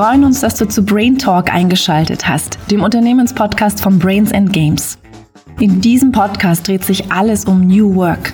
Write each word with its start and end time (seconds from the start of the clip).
Wir 0.00 0.06
freuen 0.06 0.24
uns, 0.24 0.40
dass 0.40 0.54
du 0.54 0.66
zu 0.66 0.82
Brain 0.82 1.18
Talk 1.18 1.52
eingeschaltet 1.52 2.26
hast, 2.26 2.58
dem 2.70 2.82
Unternehmenspodcast 2.82 3.82
von 3.82 3.98
Brains 3.98 4.32
and 4.32 4.50
Games. 4.50 4.96
In 5.58 5.82
diesem 5.82 6.10
Podcast 6.10 6.66
dreht 6.66 6.86
sich 6.86 7.12
alles 7.12 7.44
um 7.44 7.66
New 7.66 7.96
Work. 7.96 8.32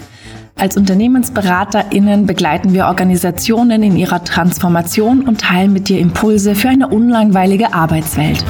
Als 0.55 0.77
UnternehmensberaterInnen 0.77 2.25
begleiten 2.25 2.73
wir 2.73 2.87
Organisationen 2.87 3.83
in 3.83 3.97
ihrer 3.97 4.23
Transformation 4.23 5.23
und 5.23 5.41
teilen 5.41 5.73
mit 5.73 5.89
dir 5.89 5.99
Impulse 5.99 6.55
für 6.55 6.69
eine 6.69 6.87
unlangweilige 6.87 7.75
Arbeitswelt. 7.75 8.45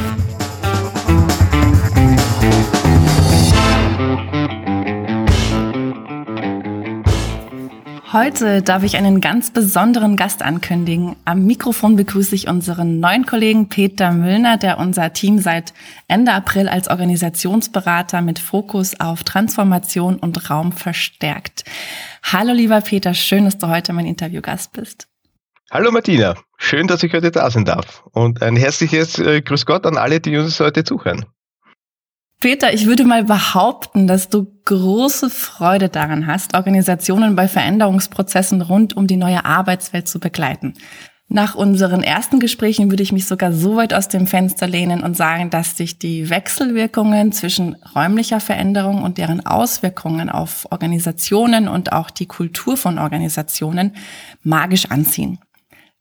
Heute 8.17 8.63
darf 8.63 8.83
ich 8.83 8.97
einen 8.97 9.21
ganz 9.21 9.51
besonderen 9.51 10.17
Gast 10.17 10.41
ankündigen. 10.43 11.17
Am 11.27 11.45
Mikrofon 11.45 11.97
begrüße 11.97 12.35
ich 12.35 12.49
unseren 12.49 12.99
neuen 12.99 13.27
Kollegen 13.27 13.69
Peter 13.69 14.11
Müllner, 14.11 14.57
der 14.57 14.79
unser 14.79 15.13
Team 15.13 15.39
seit 15.39 15.75
Ende 16.09 16.33
April 16.33 16.67
als 16.67 16.89
Organisationsberater 16.89 18.23
mit 18.23 18.39
Fokus 18.39 18.99
auf 18.99 19.23
Transformation 19.23 20.17
und 20.17 20.49
Raum 20.49 20.73
verstärkt. 20.73 21.67
Hallo 22.23 22.55
lieber 22.55 22.81
Peter, 22.81 23.13
schön, 23.13 23.45
dass 23.45 23.59
du 23.59 23.69
heute 23.69 23.93
mein 23.93 24.07
Interviewgast 24.07 24.73
bist. 24.73 25.09
Hallo 25.71 25.91
Martina, 25.91 26.37
schön, 26.57 26.87
dass 26.87 27.03
ich 27.03 27.13
heute 27.13 27.31
da 27.31 27.51
sein 27.51 27.67
darf. 27.67 28.03
Und 28.13 28.41
ein 28.41 28.57
herzliches 28.57 29.19
äh, 29.19 29.43
Grüß 29.43 29.67
Gott 29.67 29.85
an 29.85 29.99
alle, 29.99 30.21
die 30.21 30.39
uns 30.39 30.59
heute 30.59 30.85
zuhören. 30.85 31.27
Peter, 32.41 32.75
ich 32.75 32.87
würde 32.87 33.05
mal 33.05 33.25
behaupten, 33.25 34.07
dass 34.07 34.29
du 34.29 34.47
große 34.67 35.31
Freude 35.31 35.89
daran 35.89 36.27
hast, 36.27 36.55
Organisationen 36.55 37.35
bei 37.35 37.49
Veränderungsprozessen 37.49 38.61
rund 38.61 38.95
um 38.95 39.07
die 39.07 39.17
neue 39.17 39.45
Arbeitswelt 39.45 40.07
zu 40.07 40.21
begleiten. 40.21 40.75
Nach 41.29 41.57
unseren 41.57 42.05
ersten 42.05 42.39
Gesprächen 42.39 42.91
würde 42.91 43.03
ich 43.03 43.11
mich 43.11 43.27
sogar 43.27 43.53
so 43.53 43.75
weit 43.75 43.93
aus 43.93 44.07
dem 44.07 44.29
Fenster 44.29 44.69
lehnen 44.69 45.03
und 45.03 45.17
sagen, 45.17 45.51
dass 45.51 45.77
sich 45.77 45.99
die 45.99 46.31
Wechselwirkungen 46.31 47.33
zwischen 47.33 47.75
räumlicher 47.97 48.39
Veränderung 48.39 49.03
und 49.03 49.19
deren 49.19 49.45
Auswirkungen 49.45 50.31
auf 50.31 50.69
Organisationen 50.71 51.67
und 51.67 51.93
auch 51.93 52.11
die 52.11 52.27
Kultur 52.27 52.77
von 52.77 52.99
Organisationen 52.99 53.97
magisch 54.45 54.91
anziehen. 54.91 55.41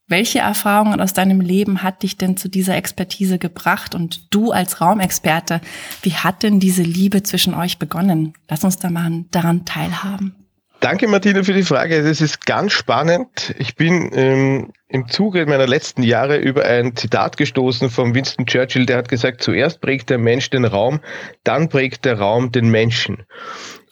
Welche 0.08 0.38
Erfahrungen 0.38 1.02
aus 1.02 1.14
deinem 1.14 1.42
Leben 1.42 1.82
hat 1.82 2.04
dich 2.04 2.16
denn 2.16 2.38
zu 2.38 2.48
dieser 2.48 2.76
Expertise 2.76 3.40
gebracht? 3.40 3.96
Und 3.96 4.34
du 4.34 4.52
als 4.52 4.80
Raumexperte, 4.80 5.62
wie 6.04 6.14
hat 6.14 6.44
denn 6.44 6.60
diese 6.60 6.84
Liebe 6.84 7.24
zwischen 7.24 7.56
euch 7.56 7.80
begonnen? 7.80 8.34
Lass 8.48 8.64
uns 8.64 8.78
da 8.78 8.92
mal 8.92 9.26
daran 9.32 9.66
teilhaben. 9.66 10.36
Danke, 10.80 11.08
Martina, 11.08 11.42
für 11.42 11.54
die 11.54 11.64
Frage. 11.64 12.04
Das 12.04 12.22
ist 12.22 12.46
ganz 12.46 12.74
spannend. 12.74 13.56
Ich 13.58 13.76
bin 13.76 14.12
ähm, 14.14 14.74
im 14.88 15.08
Zuge 15.08 15.48
meiner 15.48 15.66
letzten 15.66 16.04
Jahre 16.04 16.38
über 16.38 16.66
ein 16.66 16.96
Zitat 16.96 17.38
gestoßen 17.38 17.90
von 17.90 18.14
Winston 18.14 18.46
Churchill, 18.46 18.86
der 18.86 18.98
hat 18.98 19.10
gesagt, 19.10 19.42
zuerst 19.42 19.82
prägt 19.82 20.12
der 20.12 20.20
Mensch 20.20 20.52
den 20.52 20.66
Raum, 20.66 21.00
dann 21.44 21.70
prägt 21.70 22.06
der 22.06 22.20
Raum 22.20 22.52
den 22.52 22.70
Menschen. 22.70 23.24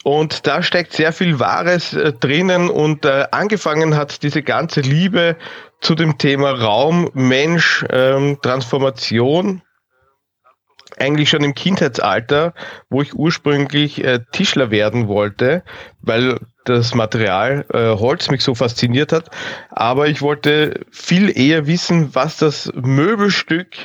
Und 0.04 0.46
da 0.48 0.62
steckt 0.62 0.94
sehr 0.94 1.14
viel 1.14 1.40
Wahres 1.40 1.94
äh, 1.94 2.12
drinnen 2.12 2.70
und 2.70 3.06
äh, 3.06 3.26
angefangen 3.32 3.96
hat 3.96 4.22
diese 4.22 4.44
ganze 4.44 4.82
Liebe 4.82 5.38
zu 5.80 5.96
dem 5.96 6.18
Thema 6.18 6.52
Raum, 6.52 7.10
Mensch, 7.14 7.86
ähm, 7.90 8.38
Transformation. 8.42 9.62
Eigentlich 10.98 11.30
schon 11.30 11.44
im 11.44 11.56
Kindheitsalter, 11.56 12.54
wo 12.90 13.02
ich 13.02 13.16
ursprünglich 13.16 14.04
äh, 14.04 14.20
Tischler 14.32 14.70
werden 14.70 15.08
wollte, 15.08 15.64
weil 16.02 16.40
das 16.66 16.94
Material 16.94 17.66
äh, 17.74 17.98
Holz 17.98 18.30
mich 18.30 18.44
so 18.44 18.56
fasziniert 18.56 19.12
hat. 19.12 19.30
Aber 19.72 20.08
ich 20.08 20.22
wollte 20.22 20.82
viel 20.92 21.36
eher 21.36 21.66
wissen, 21.66 22.14
was 22.14 22.38
das 22.38 22.72
Möbelstück 22.76 23.76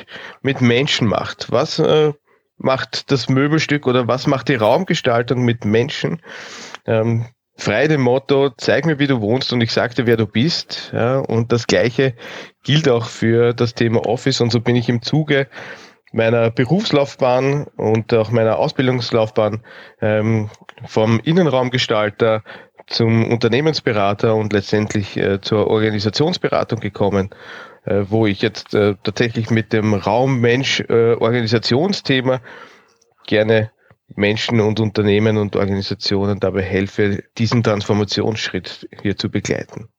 mit 0.41 0.61
Menschen 0.61 1.07
macht. 1.07 1.51
Was 1.51 1.79
äh, 1.79 2.13
macht 2.59 3.11
das 3.11 3.29
Möbelstück 3.29 3.87
oder 3.87 4.07
was 4.07 4.27
macht 4.27 4.49
die 4.49 4.55
Raumgestaltung 4.55 5.43
mit 5.43 5.65
Menschen? 5.65 6.21
Ähm, 6.85 7.25
frei 7.55 7.87
dem 7.87 8.01
Motto, 8.01 8.49
zeig 8.57 8.85
mir, 8.85 8.99
wie 8.99 9.07
du 9.07 9.21
wohnst 9.21 9.51
und 9.51 9.61
ich 9.61 9.71
sag 9.71 9.95
dir, 9.95 10.05
wer 10.05 10.17
du 10.17 10.27
bist. 10.27 10.91
Ja, 10.93 11.19
und 11.19 11.51
das 11.51 11.67
Gleiche 11.67 12.13
gilt 12.63 12.87
auch 12.87 13.05
für 13.05 13.53
das 13.53 13.73
Thema 13.73 14.05
Office 14.05 14.41
und 14.41 14.51
so 14.51 14.59
bin 14.59 14.75
ich 14.75 14.89
im 14.89 15.01
Zuge 15.01 15.47
meiner 16.11 16.49
Berufslaufbahn 16.49 17.67
und 17.77 18.13
auch 18.13 18.31
meiner 18.31 18.57
Ausbildungslaufbahn 18.57 19.63
ähm, 20.01 20.49
vom 20.85 21.19
Innenraumgestalter 21.23 22.43
zum 22.87 23.31
Unternehmensberater 23.31 24.35
und 24.35 24.51
letztendlich 24.51 25.15
äh, 25.17 25.39
zur 25.41 25.67
Organisationsberatung 25.67 26.79
gekommen, 26.79 27.29
äh, 27.85 28.05
wo 28.09 28.25
ich 28.25 28.41
jetzt 28.41 28.73
äh, 28.73 28.95
tatsächlich 29.03 29.49
mit 29.49 29.73
dem 29.73 29.93
Raum-Mensch-Organisationsthema 29.93 32.35
äh, 32.35 32.39
gerne 33.27 33.71
Menschen 34.15 34.59
und 34.59 34.79
Unternehmen 34.79 35.37
und 35.37 35.55
Organisationen 35.55 36.39
dabei 36.39 36.63
helfe, 36.63 37.23
diesen 37.37 37.61
Transformationsschritt 37.63 38.89
hier 39.01 39.17
zu 39.17 39.29
begleiten. 39.29 39.89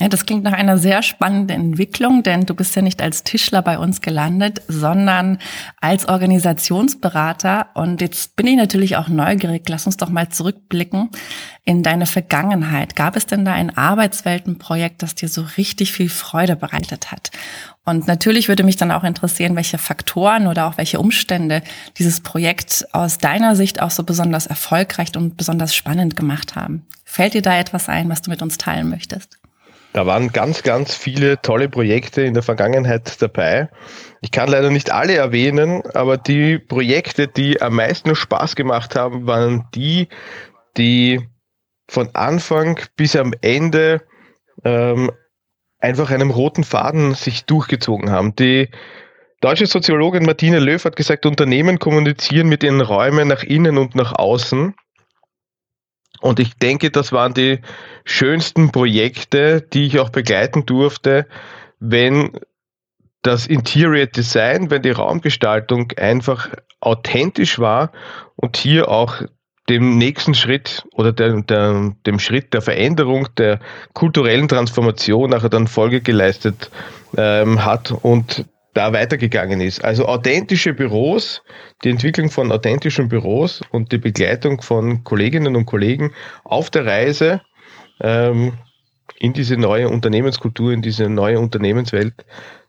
Ja, 0.00 0.06
das 0.06 0.26
klingt 0.26 0.44
nach 0.44 0.52
einer 0.52 0.78
sehr 0.78 1.02
spannenden 1.02 1.60
Entwicklung, 1.60 2.22
denn 2.22 2.46
du 2.46 2.54
bist 2.54 2.76
ja 2.76 2.82
nicht 2.82 3.02
als 3.02 3.24
Tischler 3.24 3.62
bei 3.62 3.80
uns 3.80 4.00
gelandet, 4.00 4.62
sondern 4.68 5.38
als 5.80 6.06
Organisationsberater. 6.08 7.70
Und 7.74 8.00
jetzt 8.00 8.36
bin 8.36 8.46
ich 8.46 8.56
natürlich 8.56 8.96
auch 8.96 9.08
neugierig. 9.08 9.68
Lass 9.68 9.86
uns 9.86 9.96
doch 9.96 10.08
mal 10.08 10.28
zurückblicken 10.28 11.10
in 11.64 11.82
deine 11.82 12.06
Vergangenheit. 12.06 12.94
Gab 12.94 13.16
es 13.16 13.26
denn 13.26 13.44
da 13.44 13.54
ein 13.54 13.76
Arbeitsweltenprojekt, 13.76 15.02
das 15.02 15.16
dir 15.16 15.28
so 15.28 15.44
richtig 15.56 15.90
viel 15.90 16.08
Freude 16.08 16.54
bereitet 16.54 17.10
hat? 17.10 17.32
Und 17.84 18.06
natürlich 18.06 18.46
würde 18.46 18.62
mich 18.62 18.76
dann 18.76 18.92
auch 18.92 19.02
interessieren, 19.02 19.56
welche 19.56 19.78
Faktoren 19.78 20.46
oder 20.46 20.66
auch 20.68 20.78
welche 20.78 21.00
Umstände 21.00 21.60
dieses 21.96 22.20
Projekt 22.20 22.86
aus 22.92 23.18
deiner 23.18 23.56
Sicht 23.56 23.82
auch 23.82 23.90
so 23.90 24.04
besonders 24.04 24.46
erfolgreich 24.46 25.16
und 25.16 25.36
besonders 25.36 25.74
spannend 25.74 26.14
gemacht 26.14 26.54
haben. 26.54 26.86
Fällt 27.04 27.34
dir 27.34 27.42
da 27.42 27.58
etwas 27.58 27.88
ein, 27.88 28.08
was 28.08 28.22
du 28.22 28.30
mit 28.30 28.42
uns 28.42 28.58
teilen 28.58 28.88
möchtest? 28.88 29.38
Da 29.92 30.06
waren 30.06 30.32
ganz, 30.32 30.62
ganz 30.62 30.94
viele 30.94 31.40
tolle 31.40 31.68
Projekte 31.68 32.22
in 32.22 32.34
der 32.34 32.42
Vergangenheit 32.42 33.20
dabei. 33.22 33.68
Ich 34.20 34.30
kann 34.30 34.48
leider 34.48 34.70
nicht 34.70 34.90
alle 34.90 35.14
erwähnen, 35.14 35.82
aber 35.94 36.16
die 36.16 36.58
Projekte, 36.58 37.26
die 37.26 37.62
am 37.62 37.76
meisten 37.76 38.14
Spaß 38.14 38.54
gemacht 38.54 38.96
haben, 38.96 39.26
waren 39.26 39.66
die, 39.74 40.08
die 40.76 41.26
von 41.88 42.10
Anfang 42.14 42.78
bis 42.96 43.16
am 43.16 43.32
Ende 43.40 44.02
ähm, 44.64 45.10
einfach 45.78 46.10
einem 46.10 46.30
roten 46.30 46.64
Faden 46.64 47.14
sich 47.14 47.44
durchgezogen 47.46 48.10
haben. 48.10 48.36
Die 48.36 48.68
deutsche 49.40 49.66
Soziologin 49.66 50.24
Martine 50.24 50.58
Löw 50.58 50.84
hat 50.84 50.96
gesagt, 50.96 51.24
Unternehmen 51.24 51.78
kommunizieren 51.78 52.48
mit 52.48 52.62
ihren 52.62 52.80
Räumen 52.80 53.28
nach 53.28 53.42
innen 53.42 53.78
und 53.78 53.94
nach 53.94 54.12
außen. 54.12 54.74
Und 56.20 56.40
ich 56.40 56.54
denke, 56.56 56.90
das 56.90 57.12
waren 57.12 57.34
die 57.34 57.60
schönsten 58.04 58.72
Projekte, 58.72 59.62
die 59.62 59.86
ich 59.86 60.00
auch 60.00 60.10
begleiten 60.10 60.66
durfte, 60.66 61.26
wenn 61.80 62.32
das 63.22 63.46
Interior 63.46 64.06
Design, 64.06 64.70
wenn 64.70 64.82
die 64.82 64.90
Raumgestaltung 64.90 65.92
einfach 65.96 66.48
authentisch 66.80 67.58
war 67.58 67.92
und 68.36 68.56
hier 68.56 68.88
auch 68.88 69.22
dem 69.68 69.98
nächsten 69.98 70.34
Schritt 70.34 70.86
oder 70.92 71.12
der, 71.12 71.42
der, 71.42 71.94
dem 72.06 72.18
Schritt 72.18 72.54
der 72.54 72.62
Veränderung, 72.62 73.28
der 73.36 73.60
kulturellen 73.92 74.48
Transformation 74.48 75.30
nachher 75.30 75.50
dann 75.50 75.66
Folge 75.66 76.00
geleistet 76.00 76.70
ähm, 77.16 77.64
hat. 77.64 77.92
Und 77.92 78.46
da 78.74 78.92
weitergegangen 78.92 79.60
ist. 79.60 79.84
Also 79.84 80.06
authentische 80.06 80.74
Büros, 80.74 81.42
die 81.84 81.90
Entwicklung 81.90 82.30
von 82.30 82.52
authentischen 82.52 83.08
Büros 83.08 83.62
und 83.70 83.92
die 83.92 83.98
Begleitung 83.98 84.60
von 84.60 85.04
Kolleginnen 85.04 85.56
und 85.56 85.66
Kollegen 85.66 86.12
auf 86.44 86.70
der 86.70 86.86
Reise 86.86 87.40
ähm, 88.00 88.52
in 89.18 89.32
diese 89.32 89.56
neue 89.56 89.88
Unternehmenskultur, 89.88 90.72
in 90.72 90.82
diese 90.82 91.08
neue 91.08 91.40
Unternehmenswelt, 91.40 92.14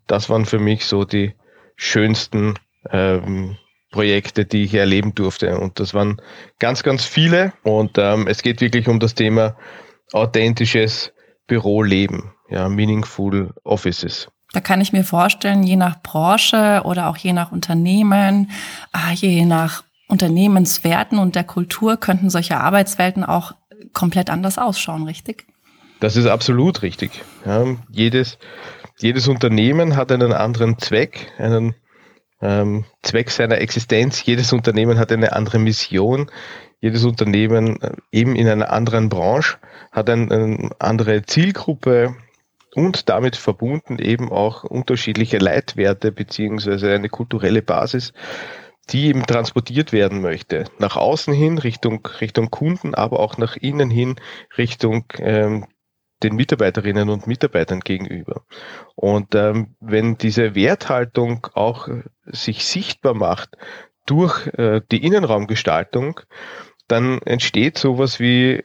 das 0.08 0.30
waren 0.30 0.46
für 0.46 0.60
mich 0.60 0.86
so 0.86 1.06
die 1.06 1.36
schönsten 1.76 2.56
ähm, 2.90 3.58
Projekte, 3.92 4.46
die 4.46 4.64
ich 4.64 4.74
erleben 4.74 5.14
durfte. 5.16 5.58
Und 5.58 5.80
das 5.80 5.94
waren 5.94 6.22
ganz, 6.60 6.84
ganz 6.84 7.06
viele. 7.06 7.54
Und 7.64 7.98
ähm, 7.98 8.28
es 8.28 8.42
geht 8.42 8.62
wirklich 8.62 8.88
um 8.88 9.00
das 9.00 9.16
Thema 9.16 9.56
authentisches 10.12 11.14
Büroleben, 11.48 12.34
ja, 12.50 12.70
meaningful 12.70 13.54
offices. 13.64 14.30
Da 14.52 14.62
kann 14.62 14.82
ich 14.82 14.94
mir 14.94 15.04
vorstellen, 15.04 15.64
je 15.64 15.76
nach 15.76 16.02
Branche 16.02 16.82
oder 16.84 17.08
auch 17.08 17.18
je 17.18 17.34
nach 17.34 17.52
Unternehmen, 17.52 18.50
ah, 18.92 19.12
je 19.14 19.46
nach 19.46 19.84
Unternehmenswerten 20.08 21.20
und 21.20 21.36
der 21.36 21.44
Kultur 21.44 21.98
könnten 21.98 22.32
solche 22.32 22.58
Arbeitswelten 22.58 23.24
auch 23.24 23.54
komplett 23.94 24.30
anders 24.30 24.58
ausschauen, 24.58 25.04
richtig? 25.04 25.46
Das 26.00 26.16
ist 26.16 26.26
absolut 26.26 26.82
richtig. 26.82 27.24
Ja, 27.46 27.66
jedes, 27.90 28.40
jedes 28.98 29.28
Unternehmen 29.28 29.96
hat 29.96 30.12
einen 30.12 30.34
anderen 30.34 30.80
Zweck, 30.80 31.32
einen 31.38 31.76
ähm, 32.42 32.86
Zweck 33.04 33.30
seiner 33.32 33.60
Existenz. 33.60 34.26
Jedes 34.26 34.54
Unternehmen 34.54 34.98
hat 34.98 35.12
eine 35.12 35.34
andere 35.34 35.60
Mission. 35.60 36.32
Jedes 36.80 37.04
Unternehmen 37.04 37.82
äh, 37.82 37.92
eben 38.12 38.36
in 38.36 38.48
einer 38.48 38.72
anderen 38.72 39.10
Branche 39.10 39.58
hat 39.92 40.10
eine, 40.10 40.32
eine 40.34 40.70
andere 40.80 41.24
Zielgruppe, 41.24 42.16
und 42.76 43.10
damit 43.10 43.36
verbunden 43.36 44.00
eben 44.00 44.32
auch 44.32 44.64
unterschiedliche 44.64 45.38
Leitwerte 45.38 46.12
beziehungsweise 46.12 46.94
eine 46.94 47.10
kulturelle 47.10 47.62
Basis, 47.62 48.14
die 48.90 49.08
eben 49.08 49.26
transportiert 49.26 49.92
werden 49.94 50.22
möchte. 50.22 50.66
Nach 50.80 50.96
außen 50.96 51.34
hin, 51.34 51.58
Richtung, 51.58 52.06
Richtung 52.22 52.50
Kunden, 52.50 52.96
aber 52.96 53.20
auch 53.20 53.38
nach 53.38 53.56
innen 53.56 53.90
hin, 53.90 54.16
Richtung 54.58 55.06
ähm, 55.18 55.68
den 56.24 56.36
Mitarbeiterinnen 56.36 57.10
und 57.10 57.28
Mitarbeitern 57.28 57.80
gegenüber. 57.80 58.44
Und 58.96 59.36
ähm, 59.36 59.76
wenn 59.80 60.18
diese 60.18 60.56
Werthaltung 60.56 61.48
auch 61.54 61.88
sich 62.26 62.66
sichtbar 62.66 63.14
macht 63.14 63.58
durch 64.06 64.48
äh, 64.48 64.82
die 64.92 65.04
Innenraumgestaltung, 65.04 66.20
dann 66.88 67.22
entsteht 67.22 67.78
sowas 67.78 68.20
wie 68.20 68.64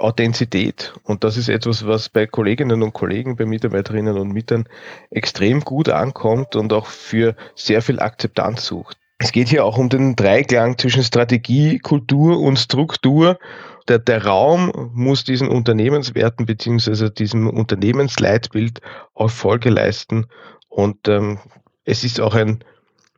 Authentizität. 0.00 0.92
Und 1.04 1.24
das 1.24 1.36
ist 1.36 1.48
etwas, 1.48 1.86
was 1.86 2.08
bei 2.08 2.26
Kolleginnen 2.26 2.82
und 2.82 2.92
Kollegen, 2.92 3.36
bei 3.36 3.46
Mitarbeiterinnen 3.46 4.18
und 4.18 4.32
Mitarbeitern 4.32 4.68
extrem 5.10 5.60
gut 5.60 5.88
ankommt 5.88 6.56
und 6.56 6.72
auch 6.72 6.86
für 6.86 7.34
sehr 7.54 7.82
viel 7.82 8.00
Akzeptanz 8.00 8.66
sucht. 8.66 8.96
Es 9.18 9.32
geht 9.32 9.48
hier 9.48 9.64
auch 9.64 9.76
um 9.76 9.88
den 9.90 10.16
Dreiklang 10.16 10.78
zwischen 10.78 11.02
Strategie, 11.02 11.78
Kultur 11.78 12.40
und 12.40 12.58
Struktur. 12.58 13.38
Der, 13.86 13.98
der 13.98 14.24
Raum 14.24 14.90
muss 14.94 15.24
diesen 15.24 15.48
Unternehmenswerten 15.48 16.46
beziehungsweise 16.46 17.10
diesem 17.10 17.48
Unternehmensleitbild 17.48 18.80
auch 19.14 19.30
Folge 19.30 19.68
leisten. 19.68 20.26
Und 20.68 21.06
ähm, 21.08 21.38
es 21.84 22.02
ist 22.02 22.20
auch 22.20 22.34
ein 22.34 22.64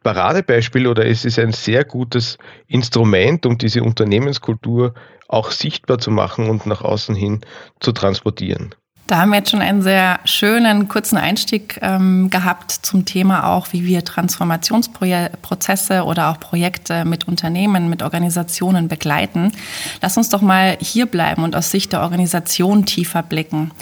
Paradebeispiel 0.02 0.86
oder 0.86 1.06
es 1.06 1.24
ist 1.24 1.38
ein 1.38 1.52
sehr 1.52 1.84
gutes 1.84 2.38
Instrument, 2.66 3.46
um 3.46 3.58
diese 3.58 3.82
Unternehmenskultur 3.82 4.94
auch 5.28 5.50
sichtbar 5.50 5.98
zu 5.98 6.10
machen 6.10 6.50
und 6.50 6.66
nach 6.66 6.82
außen 6.82 7.14
hin 7.14 7.40
zu 7.80 7.92
transportieren. 7.92 8.74
Da 9.12 9.18
haben 9.18 9.28
wir 9.28 9.36
jetzt 9.36 9.50
schon 9.50 9.60
einen 9.60 9.82
sehr 9.82 10.20
schönen 10.24 10.88
kurzen 10.88 11.18
Einstieg 11.18 11.78
ähm, 11.82 12.30
gehabt 12.30 12.70
zum 12.70 13.04
Thema 13.04 13.46
auch, 13.46 13.66
wie 13.72 13.84
wir 13.84 14.06
Transformationsprozesse 14.06 16.04
oder 16.04 16.30
auch 16.30 16.40
Projekte 16.40 17.04
mit 17.04 17.28
Unternehmen, 17.28 17.90
mit 17.90 18.02
Organisationen 18.02 18.88
begleiten. 18.88 19.52
Lass 20.00 20.16
uns 20.16 20.30
doch 20.30 20.40
mal 20.40 20.78
hier 20.80 21.04
bleiben 21.04 21.44
und 21.44 21.54
aus 21.54 21.70
Sicht 21.70 21.92
der 21.92 22.00
Organisation 22.00 22.86
tiefer 22.86 23.22
blicken. 23.22 23.72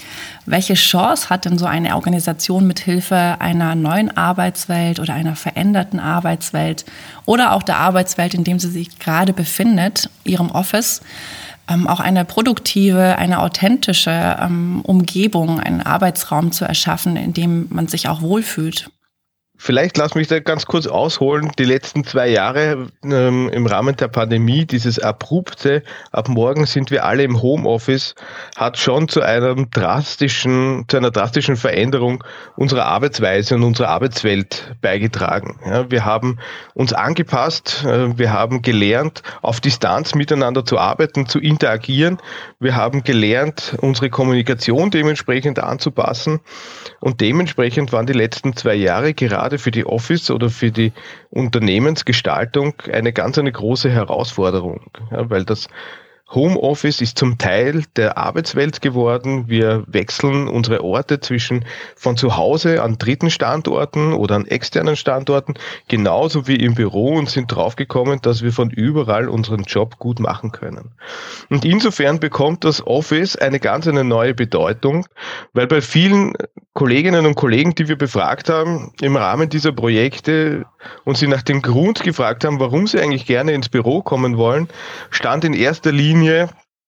Welche 0.47 0.75
Chance 0.75 1.31
hat 1.31 1.45
denn 1.45 1.59
so 1.59 1.67
eine 1.67 1.95
Organisation 1.95 2.67
mit 2.67 2.81
Hilfe 2.81 3.37
einer 3.39 3.77
neuen 3.77 4.17
Arbeitswelt 4.17 4.99
oder 4.99 5.15
einer 5.15 5.37
veränderten 5.37 6.01
Arbeitswelt 6.01 6.85
oder 7.25 7.53
auch 7.53 7.63
der 7.63 7.77
Arbeitswelt, 7.77 8.35
in 8.35 8.43
dem 8.43 8.59
sie 8.59 8.71
sich 8.71 8.99
gerade 8.99 9.33
befindet, 9.33 10.11
ihrem 10.25 10.51
Office? 10.51 11.03
Ähm, 11.71 11.87
auch 11.87 12.01
eine 12.01 12.25
produktive, 12.25 13.17
eine 13.17 13.41
authentische 13.41 14.37
ähm, 14.41 14.81
Umgebung, 14.83 15.61
einen 15.61 15.81
Arbeitsraum 15.81 16.53
zu 16.53 16.65
erschaffen, 16.65 17.17
in 17.17 17.33
dem 17.33 17.69
man 17.71 17.89
sich 17.89 18.09
auch 18.09 18.21
wohlfühlt. 18.21 18.91
Vielleicht 19.63 19.99
lass 19.99 20.15
mich 20.15 20.27
da 20.27 20.41
ganz 20.41 20.65
kurz 20.65 20.87
ausholen. 20.87 21.53
Die 21.59 21.65
letzten 21.65 22.03
zwei 22.03 22.29
Jahre 22.29 22.87
ähm, 23.05 23.51
im 23.51 23.67
Rahmen 23.67 23.95
der 23.95 24.09
Pandemie, 24.09 24.65
dieses 24.65 24.99
abrupte, 24.99 25.83
ab 26.13 26.31
morgen 26.31 26.65
sind 26.65 26.91
wir 26.91 27.05
alle 27.05 27.25
im 27.25 27.43
Homeoffice, 27.43 28.15
hat 28.57 28.79
schon 28.79 29.07
zu 29.09 29.21
einem 29.21 29.69
drastischen, 29.71 30.87
zu 30.89 30.97
einer 30.97 31.11
drastischen 31.11 31.57
Veränderung 31.57 32.25
unserer 32.57 32.87
Arbeitsweise 32.87 33.55
und 33.55 33.65
unserer 33.65 33.89
Arbeitswelt 33.89 34.77
beigetragen. 34.81 35.61
Ja, 35.67 35.91
wir 35.91 36.07
haben 36.07 36.39
uns 36.73 36.95
angepasst, 36.95 37.85
äh, 37.85 38.17
wir 38.17 38.33
haben 38.33 38.63
gelernt, 38.63 39.23
auf 39.43 39.61
Distanz 39.61 40.15
miteinander 40.15 40.65
zu 40.65 40.79
arbeiten, 40.79 41.27
zu 41.27 41.39
interagieren. 41.39 42.17
Wir 42.61 42.77
haben 42.77 43.05
gelernt, 43.05 43.77
unsere 43.83 44.09
Kommunikation 44.09 44.91
dementsprechend 44.91 45.59
anzupassen 45.59 46.41
und 47.01 47.21
dementsprechend 47.21 47.93
waren 47.93 48.07
die 48.07 48.13
letzten 48.13 48.55
zwei 48.55 48.75
Jahre 48.75 49.15
gerade 49.15 49.59
für 49.59 49.71
die 49.71 49.87
Office 49.87 50.31
oder 50.31 50.51
für 50.51 50.71
die 50.71 50.93
Unternehmensgestaltung 51.31 52.75
eine 52.93 53.13
ganz 53.13 53.39
eine 53.39 53.51
große 53.51 53.91
Herausforderung, 53.91 54.91
ja, 55.11 55.29
weil 55.31 55.45
das 55.45 55.69
Homeoffice 56.33 57.01
ist 57.01 57.19
zum 57.19 57.39
Teil 57.39 57.83
der 57.97 58.17
Arbeitswelt 58.17 58.81
geworden. 58.81 59.49
Wir 59.49 59.83
wechseln 59.89 60.47
unsere 60.47 60.85
Orte 60.85 61.19
zwischen 61.19 61.65
von 61.97 62.17
zu 62.17 62.37
Hause 62.37 62.83
an 62.83 62.99
dritten 62.99 63.31
Standorten 63.31 64.13
oder 64.13 64.37
an 64.37 64.47
externen 64.47 64.95
Standorten, 64.95 65.55
genauso 65.89 66.47
wie 66.47 66.57
im 66.57 66.75
Büro 66.75 67.15
und 67.15 67.29
sind 67.29 67.49
draufgekommen, 67.49 68.21
dass 68.23 68.43
wir 68.43 68.53
von 68.53 68.71
überall 68.71 69.29
unseren 69.29 69.65
Job 69.65 69.99
gut 69.99 70.21
machen 70.21 70.53
können. 70.53 70.93
Und 71.49 71.65
insofern 71.65 72.21
bekommt 72.21 72.65
das 72.65 72.87
Office 72.87 73.35
eine 73.35 73.59
ganz 73.59 73.89
eine 73.89 74.05
neue 74.05 74.35
Bedeutung, 74.35 75.07
weil 75.53 75.67
bei 75.67 75.81
vielen 75.81 76.35
Kolleginnen 76.75 77.27
und 77.27 77.35
Kollegen, 77.35 77.75
die 77.75 77.89
wir 77.89 77.99
befragt 77.99 78.49
haben, 78.49 78.93
im 79.01 79.17
Rahmen 79.17 79.49
dieser 79.49 79.73
Projekte 79.73 80.65
und 81.05 81.19
sie 81.19 81.27
nach 81.27 81.43
dem 81.43 81.63
Grund 81.63 82.05
gefragt 82.05 82.45
haben, 82.45 82.61
warum 82.61 82.87
sie 82.87 83.01
eigentlich 83.01 83.27
gerne 83.27 83.53
ins 83.53 83.69
Büro 83.69 84.03
kommen 84.03 84.37
wollen, 84.37 84.69
stand 85.11 85.45
in 85.45 85.53
erster 85.53 85.91
Linie 85.91 86.20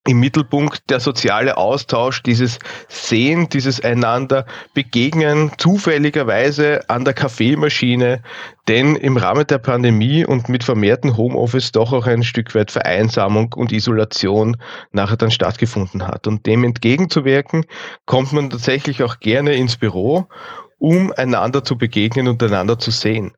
im 0.05 0.19
Mittelpunkt 0.19 0.91
der 0.91 0.99
soziale 0.99 1.57
Austausch, 1.57 2.25
dieses 2.25 2.59
Sehen, 2.89 3.49
dieses 3.49 3.81
einander 3.85 4.47
begegnen, 4.75 5.53
zufälligerweise 5.59 6.89
an 6.89 7.05
der 7.05 7.15
Kaffeemaschine, 7.15 8.23
denn 8.67 8.97
im 8.97 9.17
Rahmen 9.17 9.47
der 9.47 9.59
Pandemie 9.59 10.27
und 10.27 10.49
mit 10.49 10.65
vermehrten 10.65 11.17
Homeoffice 11.17 11.71
doch 11.71 11.93
auch 11.93 12.07
ein 12.07 12.25
Stück 12.25 12.53
weit 12.57 12.73
Vereinsamung 12.73 13.53
und 13.53 13.71
Isolation 13.71 14.57
nachher 14.91 15.17
dann 15.17 15.31
stattgefunden 15.31 16.07
hat. 16.07 16.27
Und 16.27 16.47
dem 16.47 16.65
entgegenzuwirken, 16.65 17.65
kommt 18.05 18.33
man 18.33 18.51
tatsächlich 18.51 19.05
auch 19.05 19.21
gerne 19.21 19.55
ins 19.55 19.77
Büro, 19.77 20.27
um 20.79 21.13
einander 21.13 21.63
zu 21.63 21.79
begegnen 21.79 22.27
und 22.27 22.43
einander 22.43 22.77
zu 22.77 22.91
sehen. 22.91 23.37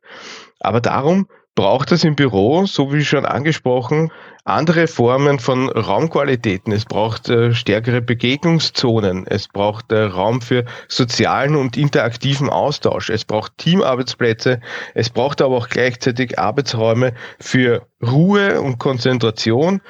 Aber 0.59 0.81
darum 0.81 1.27
braucht 1.55 1.93
es 1.93 2.03
im 2.03 2.15
Büro, 2.15 2.65
so 2.65 2.93
wie 2.93 3.05
schon 3.05 3.25
angesprochen, 3.25 4.11
andere 4.43 4.85
Formen 4.87 5.39
von 5.39 5.69
Raumqualitäten. 5.69 6.71
Es 6.71 6.85
braucht 6.85 7.29
äh, 7.29 7.55
stärkere 7.55 8.01
Begegnungszonen. 8.01 9.25
Es 9.25 9.47
braucht 9.47 9.91
äh, 9.91 10.03
Raum 10.03 10.41
für 10.41 10.65
sozialen 10.87 11.55
und 11.55 11.77
interaktiven 11.77 12.49
Austausch. 12.49 13.09
Es 13.09 13.25
braucht 13.25 13.57
Teamarbeitsplätze. 13.57 14.59
Es 14.93 15.09
braucht 15.09 15.41
aber 15.41 15.57
auch 15.57 15.69
gleichzeitig 15.69 16.37
Arbeitsräume 16.37 17.13
für 17.39 17.87
Ruhe 18.05 18.61
und 18.61 18.77
Konzentration. 18.77 19.81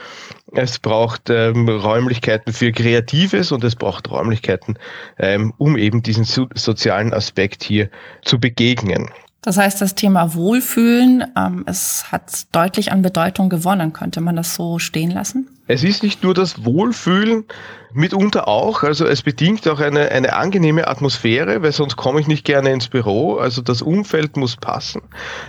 Es 0.53 0.79
braucht 0.79 1.29
ähm, 1.29 1.67
Räumlichkeiten 1.67 2.53
für 2.53 2.71
Kreatives 2.71 3.51
und 3.51 3.63
es 3.65 3.75
braucht 3.75 4.09
Räumlichkeiten, 4.09 4.77
ähm, 5.17 5.53
um 5.57 5.77
eben 5.77 6.01
diesen 6.01 6.23
so 6.23 6.47
sozialen 6.53 7.13
Aspekt 7.13 7.63
hier 7.63 7.89
zu 8.23 8.39
begegnen. 8.39 9.09
Das 9.45 9.57
heißt, 9.57 9.79
das 9.79 9.93
Thema 9.93 10.33
Wohlfühlen, 10.33 11.23
ähm, 11.37 11.65
es 11.67 12.11
hat 12.11 12.47
deutlich 12.51 12.91
an 12.91 13.03
Bedeutung 13.03 13.47
gewonnen. 13.47 13.93
Könnte 13.93 14.19
man 14.19 14.35
das 14.35 14.55
so 14.55 14.79
stehen 14.79 15.11
lassen? 15.11 15.54
Es 15.67 15.83
ist 15.83 16.03
nicht 16.03 16.23
nur 16.23 16.33
das 16.33 16.63
Wohlfühlen, 16.63 17.45
mitunter 17.95 18.47
auch. 18.47 18.83
Also 18.83 19.07
es 19.07 19.23
bedingt 19.23 19.67
auch 19.67 19.79
eine, 19.79 20.11
eine 20.11 20.35
angenehme 20.35 20.87
Atmosphäre, 20.87 21.63
weil 21.63 21.71
sonst 21.71 21.95
komme 21.95 22.19
ich 22.19 22.27
nicht 22.27 22.43
gerne 22.43 22.71
ins 22.71 22.89
Büro. 22.89 23.37
Also 23.37 23.61
das 23.61 23.81
Umfeld 23.81 24.35
muss 24.37 24.57
passen. 24.57 25.01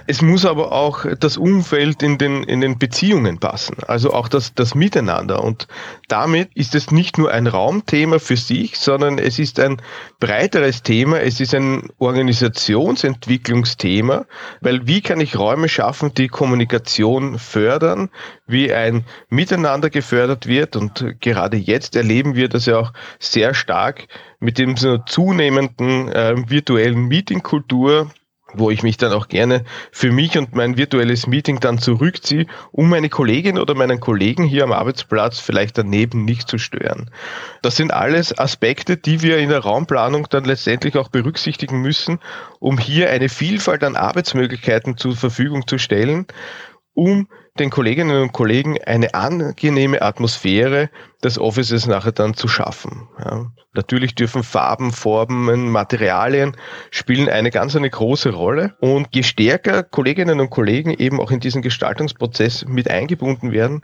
Es 0.07 0.23
muss 0.23 0.47
aber 0.47 0.71
auch 0.73 1.05
das 1.19 1.37
Umfeld 1.37 2.03
in 2.03 2.17
den, 2.19 2.43
in 2.45 2.61
den 2.61 2.79
Beziehungen 2.79 3.39
passen. 3.39 3.79
Also 3.87 4.15
auch 4.15 4.29
das, 4.29 4.55
das 4.55 4.77
Miteinander. 4.77 5.43
Und 5.43 5.67
damit 6.09 6.51
ist 6.55 6.77
es 6.77 6.93
nicht 6.93 7.19
nur 7.19 7.31
ein 7.33 7.49
Raumthema 7.49 8.19
für 8.19 8.37
sich, 8.37 8.79
sondern 8.79 9.19
es 9.19 9.39
ist 9.39 9.61
ein 9.61 9.81
breiteres 10.21 10.83
Thema. 10.83 11.21
Es 11.21 11.41
ist 11.41 11.55
ein 11.55 11.89
Organisationsentwicklungsthema, 11.99 14.27
weil 14.61 14.87
wie 14.87 15.01
kann 15.01 15.21
ich 15.21 15.37
Räume 15.37 15.69
schaffen, 15.69 16.15
die 16.15 16.29
Kommunikation 16.29 17.41
fördern, 17.41 18.11
wie 18.47 18.73
ein 18.73 19.05
Miteinander 19.29 19.91
gefördert 20.07 20.47
wird. 20.47 20.77
Und 20.77 21.21
gerade 21.21 21.57
jetzt 21.57 21.97
erleben 21.97 22.37
wir 22.37 22.49
das 22.49 22.67
ja 22.67 22.79
auch 22.79 22.93
sehr 23.19 23.55
stark 23.55 24.07
mit 24.39 24.59
dem 24.59 24.77
so 24.77 24.99
zunehmenden 24.99 26.09
äh, 26.09 26.35
virtuellen 26.49 27.07
Meetingkultur, 27.09 28.11
wo 28.55 28.71
ich 28.71 28.85
mich 28.85 28.97
dann 28.97 29.13
auch 29.13 29.27
gerne 29.27 29.65
für 29.91 30.13
mich 30.13 30.39
und 30.39 30.55
mein 30.55 30.77
virtuelles 30.77 31.27
Meeting 31.27 31.59
dann 31.59 31.79
zurückziehe, 31.79 32.47
um 32.71 32.89
meine 32.89 33.09
Kollegin 33.09 33.59
oder 33.59 33.75
meinen 33.75 33.99
Kollegen 33.99 34.45
hier 34.45 34.63
am 34.63 34.73
Arbeitsplatz 34.73 35.41
vielleicht 35.41 35.77
daneben 35.77 36.25
nicht 36.25 36.49
zu 36.49 36.57
stören. 36.57 37.11
Das 37.63 37.75
sind 37.75 37.93
alles 37.93 38.39
Aspekte, 38.39 38.97
die 38.97 39.23
wir 39.23 39.39
in 39.39 39.49
der 39.49 39.59
Raumplanung 39.59 40.29
dann 40.31 40.45
letztendlich 40.45 40.97
auch 40.97 41.09
berücksichtigen 41.09 41.83
müssen, 41.83 42.21
um 42.61 42.79
hier 42.79 43.11
eine 43.11 43.29
Vielfalt 43.29 43.83
an 43.83 43.97
Arbeitsmöglichkeiten 43.97 44.97
zur 44.97 45.17
Verfügung 45.17 45.67
zu 45.67 45.79
stellen, 45.79 46.27
um 46.95 47.27
den 47.57 47.71
Kolleginnen 47.71 48.23
und 48.23 48.33
Kollegen 48.33 48.77
eine 48.85 49.15
angenehme 49.15 50.03
Atmosphäre 50.03 50.91
des 51.23 51.39
Offices 51.39 51.87
nachher 51.87 52.13
dann 52.13 52.35
zu 52.35 52.49
schaffen. 52.49 53.09
Ja. 53.25 53.47
Natürlich 53.75 54.15
dürfen 54.15 54.43
Farben, 54.43 54.91
Formen, 54.91 55.71
Materialien 55.71 56.57
spielen 56.91 57.29
eine 57.29 57.51
ganz 57.51 57.77
eine 57.77 57.91
große 57.91 58.31
Rolle. 58.31 58.75
Und 58.81 59.09
je 59.13 59.23
stärker 59.23 59.83
Kolleginnen 59.83 60.41
und 60.41 60.51
Kollegen 60.51 60.93
eben 60.93 61.21
auch 61.21 61.31
in 61.31 61.41
diesen 61.41 61.63
Gestaltungsprozess 61.63 62.65
mit 62.67 62.91
eingebunden 62.91 63.53
werden, 63.53 63.83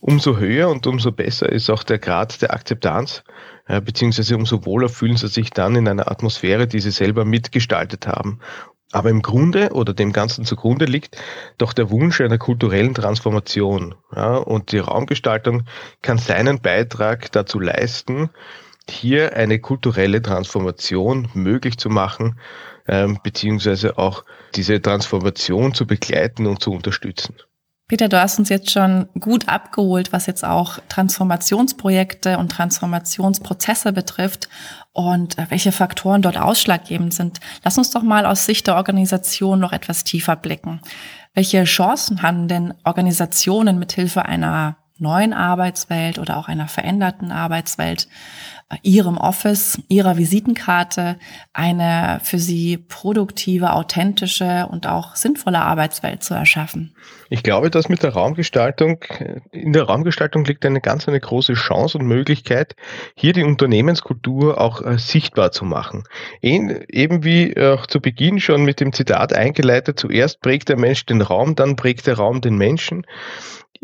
umso 0.00 0.36
höher 0.36 0.68
und 0.68 0.86
umso 0.86 1.10
besser 1.12 1.48
ist 1.48 1.70
auch 1.70 1.82
der 1.82 1.98
Grad 1.98 2.42
der 2.42 2.52
Akzeptanz, 2.52 3.24
äh, 3.66 3.80
beziehungsweise 3.80 4.36
umso 4.36 4.66
wohler 4.66 4.90
fühlen 4.90 5.16
sie 5.16 5.28
sich 5.28 5.50
dann 5.50 5.76
in 5.76 5.88
einer 5.88 6.10
Atmosphäre, 6.10 6.66
die 6.66 6.80
sie 6.80 6.90
selber 6.90 7.24
mitgestaltet 7.24 8.06
haben. 8.06 8.40
Aber 8.94 9.10
im 9.10 9.22
Grunde 9.22 9.70
oder 9.72 9.92
dem 9.92 10.12
Ganzen 10.12 10.44
zugrunde 10.44 10.84
liegt 10.84 11.16
doch 11.58 11.72
der 11.72 11.90
Wunsch 11.90 12.20
einer 12.20 12.38
kulturellen 12.38 12.94
Transformation. 12.94 13.96
Ja, 14.14 14.36
und 14.36 14.70
die 14.70 14.78
Raumgestaltung 14.78 15.64
kann 16.00 16.16
seinen 16.16 16.60
Beitrag 16.60 17.32
dazu 17.32 17.58
leisten, 17.58 18.30
hier 18.88 19.34
eine 19.34 19.58
kulturelle 19.58 20.22
Transformation 20.22 21.28
möglich 21.34 21.76
zu 21.76 21.88
machen, 21.88 22.38
ähm, 22.86 23.18
beziehungsweise 23.20 23.98
auch 23.98 24.24
diese 24.54 24.80
Transformation 24.80 25.74
zu 25.74 25.88
begleiten 25.88 26.46
und 26.46 26.62
zu 26.62 26.70
unterstützen. 26.70 27.34
Peter, 27.94 28.08
du 28.08 28.20
hast 28.20 28.40
uns 28.40 28.48
jetzt 28.48 28.72
schon 28.72 29.06
gut 29.20 29.46
abgeholt, 29.46 30.12
was 30.12 30.26
jetzt 30.26 30.44
auch 30.44 30.80
Transformationsprojekte 30.88 32.38
und 32.38 32.50
Transformationsprozesse 32.50 33.92
betrifft 33.92 34.48
und 34.92 35.38
äh, 35.38 35.46
welche 35.50 35.70
Faktoren 35.70 36.20
dort 36.20 36.36
ausschlaggebend 36.36 37.14
sind. 37.14 37.38
Lass 37.62 37.78
uns 37.78 37.90
doch 37.90 38.02
mal 38.02 38.26
aus 38.26 38.46
Sicht 38.46 38.66
der 38.66 38.74
Organisation 38.74 39.60
noch 39.60 39.70
etwas 39.70 40.02
tiefer 40.02 40.34
blicken. 40.34 40.80
Welche 41.34 41.62
Chancen 41.62 42.22
haben 42.22 42.48
denn 42.48 42.74
Organisationen 42.82 43.78
mithilfe 43.78 44.24
einer 44.24 44.76
neuen 44.98 45.32
Arbeitswelt 45.32 46.18
oder 46.18 46.36
auch 46.38 46.48
einer 46.48 46.66
veränderten 46.66 47.30
Arbeitswelt, 47.30 48.08
ihrem 48.82 49.16
Office, 49.16 49.80
ihrer 49.88 50.16
Visitenkarte 50.16 51.16
eine 51.52 52.20
für 52.22 52.38
sie 52.38 52.76
produktive, 52.76 53.72
authentische 53.72 54.66
und 54.70 54.86
auch 54.86 55.16
sinnvolle 55.16 55.60
Arbeitswelt 55.60 56.22
zu 56.22 56.34
erschaffen? 56.34 56.94
Ich 57.30 57.42
glaube, 57.42 57.70
dass 57.70 57.88
mit 57.88 58.02
der 58.02 58.12
Raumgestaltung, 58.12 59.02
in 59.50 59.72
der 59.72 59.84
Raumgestaltung 59.84 60.44
liegt 60.44 60.64
eine 60.64 60.80
ganz 60.80 61.08
eine 61.08 61.20
große 61.20 61.54
Chance 61.54 61.98
und 61.98 62.06
Möglichkeit, 62.06 62.76
hier 63.16 63.32
die 63.32 63.44
Unternehmenskultur 63.44 64.60
auch 64.60 64.82
äh, 64.82 64.98
sichtbar 64.98 65.52
zu 65.52 65.64
machen. 65.64 66.04
Eben 66.40 67.24
wie 67.24 67.58
auch 67.60 67.86
zu 67.86 68.00
Beginn 68.00 68.40
schon 68.40 68.64
mit 68.64 68.80
dem 68.80 68.92
Zitat 68.92 69.32
eingeleitet, 69.32 69.98
zuerst 69.98 70.40
prägt 70.40 70.68
der 70.68 70.78
Mensch 70.78 71.06
den 71.06 71.22
Raum, 71.22 71.54
dann 71.54 71.76
prägt 71.76 72.06
der 72.06 72.16
Raum 72.16 72.40
den 72.40 72.56
Menschen 72.56 73.06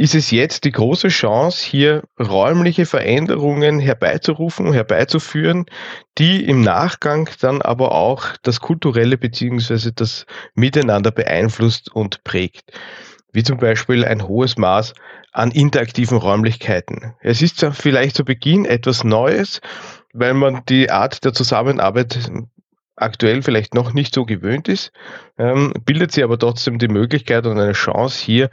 ist 0.01 0.15
es 0.15 0.31
jetzt 0.31 0.65
die 0.65 0.73
große 0.73 1.09
Chance, 1.09 1.63
hier 1.63 2.05
räumliche 2.19 2.87
Veränderungen 2.87 3.81
herbeizurufen, 3.81 4.73
herbeizuführen, 4.81 5.67
die 6.19 6.45
im 6.45 6.63
Nachgang 6.63 7.29
dann 7.41 7.63
aber 7.63 7.93
auch 7.93 8.37
das 8.43 8.61
kulturelle 8.61 9.19
beziehungsweise 9.19 9.93
das 9.93 10.27
Miteinander 10.55 11.11
beeinflusst 11.11 11.91
und 11.95 12.25
prägt. 12.25 12.73
Wie 13.33 13.43
zum 13.43 13.59
Beispiel 13.59 14.05
ein 14.05 14.27
hohes 14.27 14.59
Maß 14.59 14.95
an 15.33 15.53
interaktiven 15.53 16.19
Räumlichkeiten. 16.19 17.15
Es 17.21 17.43
ist 17.43 17.65
vielleicht 17.73 18.17
zu 18.17 18.25
Beginn 18.25 18.65
etwas 18.65 19.05
Neues, 19.05 19.61
weil 20.13 20.35
man 20.35 20.63
die 20.69 20.91
Art 20.91 21.25
der 21.25 21.33
Zusammenarbeit 21.33 22.31
aktuell 22.97 23.43
vielleicht 23.43 23.75
noch 23.75 23.93
nicht 23.93 24.15
so 24.15 24.25
gewöhnt 24.25 24.69
ist, 24.69 24.93
ähm, 25.39 25.73
bildet 25.85 26.13
sie 26.13 26.23
aber 26.23 26.39
trotzdem 26.39 26.79
die 26.79 26.89
Möglichkeit 26.89 27.47
und 27.47 27.59
eine 27.59 27.73
Chance, 27.73 28.23
hier 28.25 28.51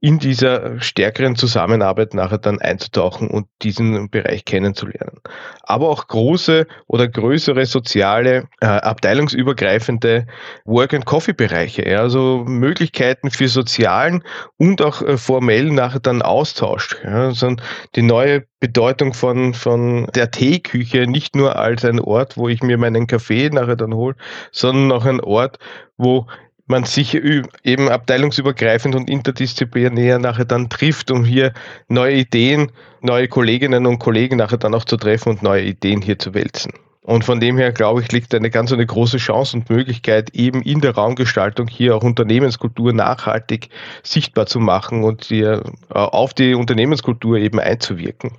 in 0.00 0.20
dieser 0.20 0.80
stärkeren 0.80 1.34
Zusammenarbeit 1.34 2.14
nachher 2.14 2.38
dann 2.38 2.60
einzutauchen 2.60 3.28
und 3.28 3.48
diesen 3.62 4.10
Bereich 4.10 4.44
kennenzulernen. 4.44 5.20
Aber 5.64 5.88
auch 5.88 6.06
große 6.06 6.68
oder 6.86 7.08
größere 7.08 7.66
soziale, 7.66 8.48
äh, 8.60 8.66
abteilungsübergreifende 8.66 10.26
Work-and-Coffee-Bereiche, 10.64 11.88
ja, 11.88 11.98
also 11.98 12.44
Möglichkeiten 12.46 13.32
für 13.32 13.48
sozialen 13.48 14.22
und 14.56 14.82
auch 14.82 15.02
äh, 15.02 15.16
formellen 15.16 15.74
nachher 15.74 16.00
dann 16.00 16.22
Austausch. 16.22 16.96
Ja, 17.02 17.26
also 17.26 17.56
die 17.96 18.02
neue 18.02 18.44
Bedeutung 18.60 19.14
von, 19.14 19.52
von 19.52 20.06
der 20.14 20.30
Teeküche 20.30 21.08
nicht 21.08 21.34
nur 21.34 21.56
als 21.56 21.84
ein 21.84 21.98
Ort, 21.98 22.36
wo 22.36 22.48
ich 22.48 22.62
mir 22.62 22.78
meinen 22.78 23.08
Kaffee 23.08 23.50
nachher 23.50 23.76
dann 23.76 23.94
hole, 23.94 24.14
sondern 24.52 24.92
auch 24.92 25.04
ein 25.04 25.20
Ort, 25.20 25.58
wo 25.96 26.26
man 26.68 26.84
sich 26.84 27.14
eben 27.14 27.88
abteilungsübergreifend 27.88 28.94
und 28.94 29.08
interdisziplinär 29.08 30.18
nachher 30.18 30.44
dann 30.44 30.68
trifft, 30.68 31.10
um 31.10 31.24
hier 31.24 31.52
neue 31.88 32.14
Ideen, 32.14 32.72
neue 33.00 33.28
Kolleginnen 33.28 33.86
und 33.86 33.98
Kollegen 33.98 34.36
nachher 34.36 34.58
dann 34.58 34.74
auch 34.74 34.84
zu 34.84 34.96
treffen 34.96 35.30
und 35.30 35.42
neue 35.42 35.64
Ideen 35.64 36.02
hier 36.02 36.18
zu 36.18 36.34
wälzen. 36.34 36.72
Und 37.08 37.24
von 37.24 37.40
dem 37.40 37.56
her, 37.56 37.72
glaube 37.72 38.02
ich, 38.02 38.12
liegt 38.12 38.34
eine 38.34 38.50
ganz 38.50 38.70
eine 38.70 38.84
große 38.84 39.16
Chance 39.16 39.56
und 39.56 39.70
Möglichkeit, 39.70 40.28
eben 40.34 40.60
in 40.60 40.82
der 40.82 40.94
Raumgestaltung 40.94 41.66
hier 41.66 41.96
auch 41.96 42.02
Unternehmenskultur 42.02 42.92
nachhaltig 42.92 43.70
sichtbar 44.02 44.44
zu 44.44 44.60
machen 44.60 45.04
und 45.04 45.24
hier 45.24 45.62
äh, 45.88 45.98
auf 45.98 46.34
die 46.34 46.54
Unternehmenskultur 46.54 47.38
eben 47.38 47.60
einzuwirken. 47.60 48.32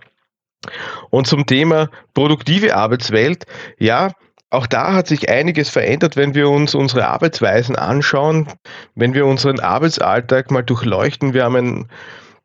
Und 1.10 1.26
zum 1.26 1.48
Thema 1.48 1.90
produktive 2.14 2.76
Arbeitswelt, 2.76 3.46
ja, 3.80 4.12
auch 4.52 4.66
da 4.66 4.94
hat 4.94 5.08
sich 5.08 5.30
einiges 5.30 5.70
verändert, 5.70 6.16
wenn 6.16 6.34
wir 6.34 6.50
uns 6.50 6.74
unsere 6.74 7.08
Arbeitsweisen 7.08 7.76
anschauen, 7.76 8.48
wenn 8.96 9.14
wir 9.14 9.26
unseren 9.26 9.60
Arbeitsalltag 9.60 10.50
mal 10.50 10.64
durchleuchten. 10.64 11.36
Wir 11.36 11.44
haben, 11.44 11.56
ein, 11.56 11.86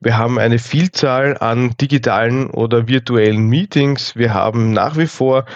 wir 0.00 0.18
haben 0.18 0.38
eine 0.38 0.58
Vielzahl 0.58 1.38
an 1.38 1.75
digitalen 1.80 2.50
oder 2.50 2.88
virtuellen 2.88 3.49
Meetings. 3.49 4.16
Wir 4.16 4.34
haben 4.34 4.73
nach 4.73 4.99
wie 4.99 5.06
vor 5.06 5.46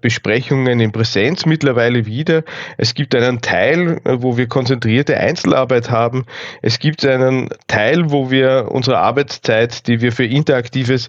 Besprechungen 0.00 0.80
in 0.80 0.90
Präsenz 0.90 1.46
mittlerweile 1.46 2.06
wieder. 2.06 2.42
Es 2.76 2.94
gibt 2.94 3.14
einen 3.14 3.40
Teil, 3.40 4.00
wo 4.04 4.36
wir 4.36 4.48
konzentrierte 4.48 5.16
Einzelarbeit 5.16 5.90
haben. 5.90 6.26
Es 6.60 6.80
gibt 6.80 7.06
einen 7.06 7.50
Teil, 7.68 8.10
wo 8.10 8.32
wir 8.32 8.66
unsere 8.72 8.98
Arbeitszeit, 8.98 9.86
die 9.86 10.00
wir 10.00 10.10
für 10.10 10.26
interaktives 10.26 11.08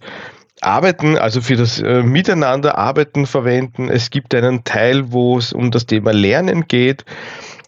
Arbeiten, 0.61 1.17
also 1.17 1.41
für 1.41 1.55
das 1.55 1.79
äh, 1.79 2.03
Miteinander 2.03 2.77
arbeiten 2.77 3.25
verwenden. 3.25 3.89
Es 3.89 4.09
gibt 4.09 4.35
einen 4.35 4.63
Teil, 4.63 5.11
wo 5.11 5.37
es 5.37 5.53
um 5.53 5.71
das 5.71 5.85
Thema 5.85 6.11
Lernen 6.11 6.67
geht. 6.67 7.05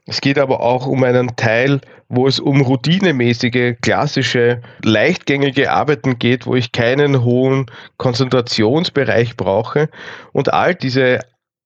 Es 0.07 0.19
geht 0.19 0.37
aber 0.37 0.61
auch 0.61 0.87
um 0.87 1.03
einen 1.03 1.35
Teil, 1.35 1.79
wo 2.09 2.27
es 2.27 2.39
um 2.39 2.61
routinemäßige, 2.61 3.75
klassische, 3.81 4.61
leichtgängige 4.83 5.71
Arbeiten 5.71 6.19
geht, 6.19 6.45
wo 6.45 6.55
ich 6.55 6.71
keinen 6.73 7.23
hohen 7.23 7.67
Konzentrationsbereich 7.97 9.37
brauche. 9.37 9.89
Und 10.33 10.53
all 10.53 10.75
diese 10.75 11.19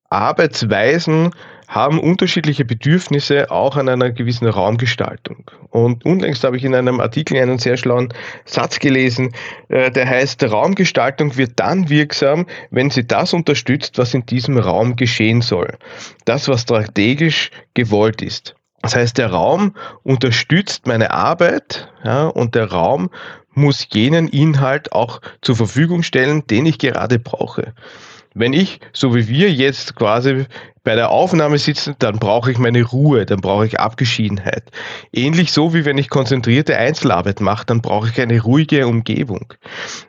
Arbeitsweisen 0.10 1.32
haben 1.68 2.00
unterschiedliche 2.00 2.66
Bedürfnisse 2.66 3.52
auch 3.52 3.76
an 3.78 3.90
einer 3.90 4.12
gewissen 4.12 4.48
Raumgestaltung. 4.48 5.50
Und 5.70 6.06
unlängst 6.06 6.44
habe 6.44 6.58
ich 6.58 6.64
in 6.64 6.76
einem 6.76 7.00
Artikel 7.00 7.38
einen 7.38 7.58
sehr 7.58 7.78
schlauen 7.78 8.14
Satz 8.46 8.80
gelesen, 8.80 9.34
äh, 9.70 9.92
der 9.92 10.08
heißt, 10.08 10.44
Raumgestaltung 10.44 11.38
wird 11.38 11.54
dann 11.56 11.90
wirksam, 11.90 12.46
wenn 12.72 12.90
sie 12.90 13.06
das 13.06 13.34
unterstützt, 13.34 13.98
was 13.98 14.14
in 14.14 14.26
diesem 14.26 14.58
Raum 14.58 14.96
geschehen 14.96 15.42
soll. 15.42 15.78
Das, 16.26 16.48
was 16.48 16.62
strategisch 16.62 17.52
gewollt 17.74 18.22
ist. 18.22 18.56
Das 18.82 18.96
heißt, 18.96 19.18
der 19.18 19.32
Raum 19.32 19.74
unterstützt 20.04 20.86
meine 20.86 21.10
Arbeit 21.12 21.90
ja, 22.04 22.28
und 22.28 22.54
der 22.54 22.72
Raum 22.72 23.10
muss 23.56 23.88
jenen 23.92 24.28
Inhalt 24.28 24.92
auch 24.92 25.22
zur 25.42 25.56
Verfügung 25.56 26.04
stellen, 26.04 26.46
den 26.48 26.66
ich 26.66 26.78
gerade 26.78 27.18
brauche. 27.18 27.74
Wenn 28.36 28.54
ich, 28.54 28.82
so 28.94 29.16
wie 29.16 29.28
wir 29.28 29.52
jetzt 29.52 29.96
quasi 29.96 30.46
bei 30.86 30.96
der 30.96 31.10
Aufnahme 31.10 31.58
sitzen, 31.58 31.96
dann 32.00 32.20
brauche 32.20 32.52
ich 32.52 32.60
meine 32.60 32.84
Ruhe, 32.84 33.26
dann 33.26 33.42
brauche 33.42 33.66
ich 33.66 33.80
Abgeschiedenheit. 33.80 34.64
Ähnlich 35.12 35.52
so 35.52 35.74
wie 35.74 35.84
wenn 35.84 35.98
ich 35.98 36.10
konzentrierte 36.10 36.78
Einzelarbeit 36.78 37.42
mache, 37.42 37.66
dann 37.66 37.82
brauche 37.82 38.08
ich 38.08 38.22
eine 38.22 38.40
ruhige 38.40 38.88
Umgebung. 38.88 39.54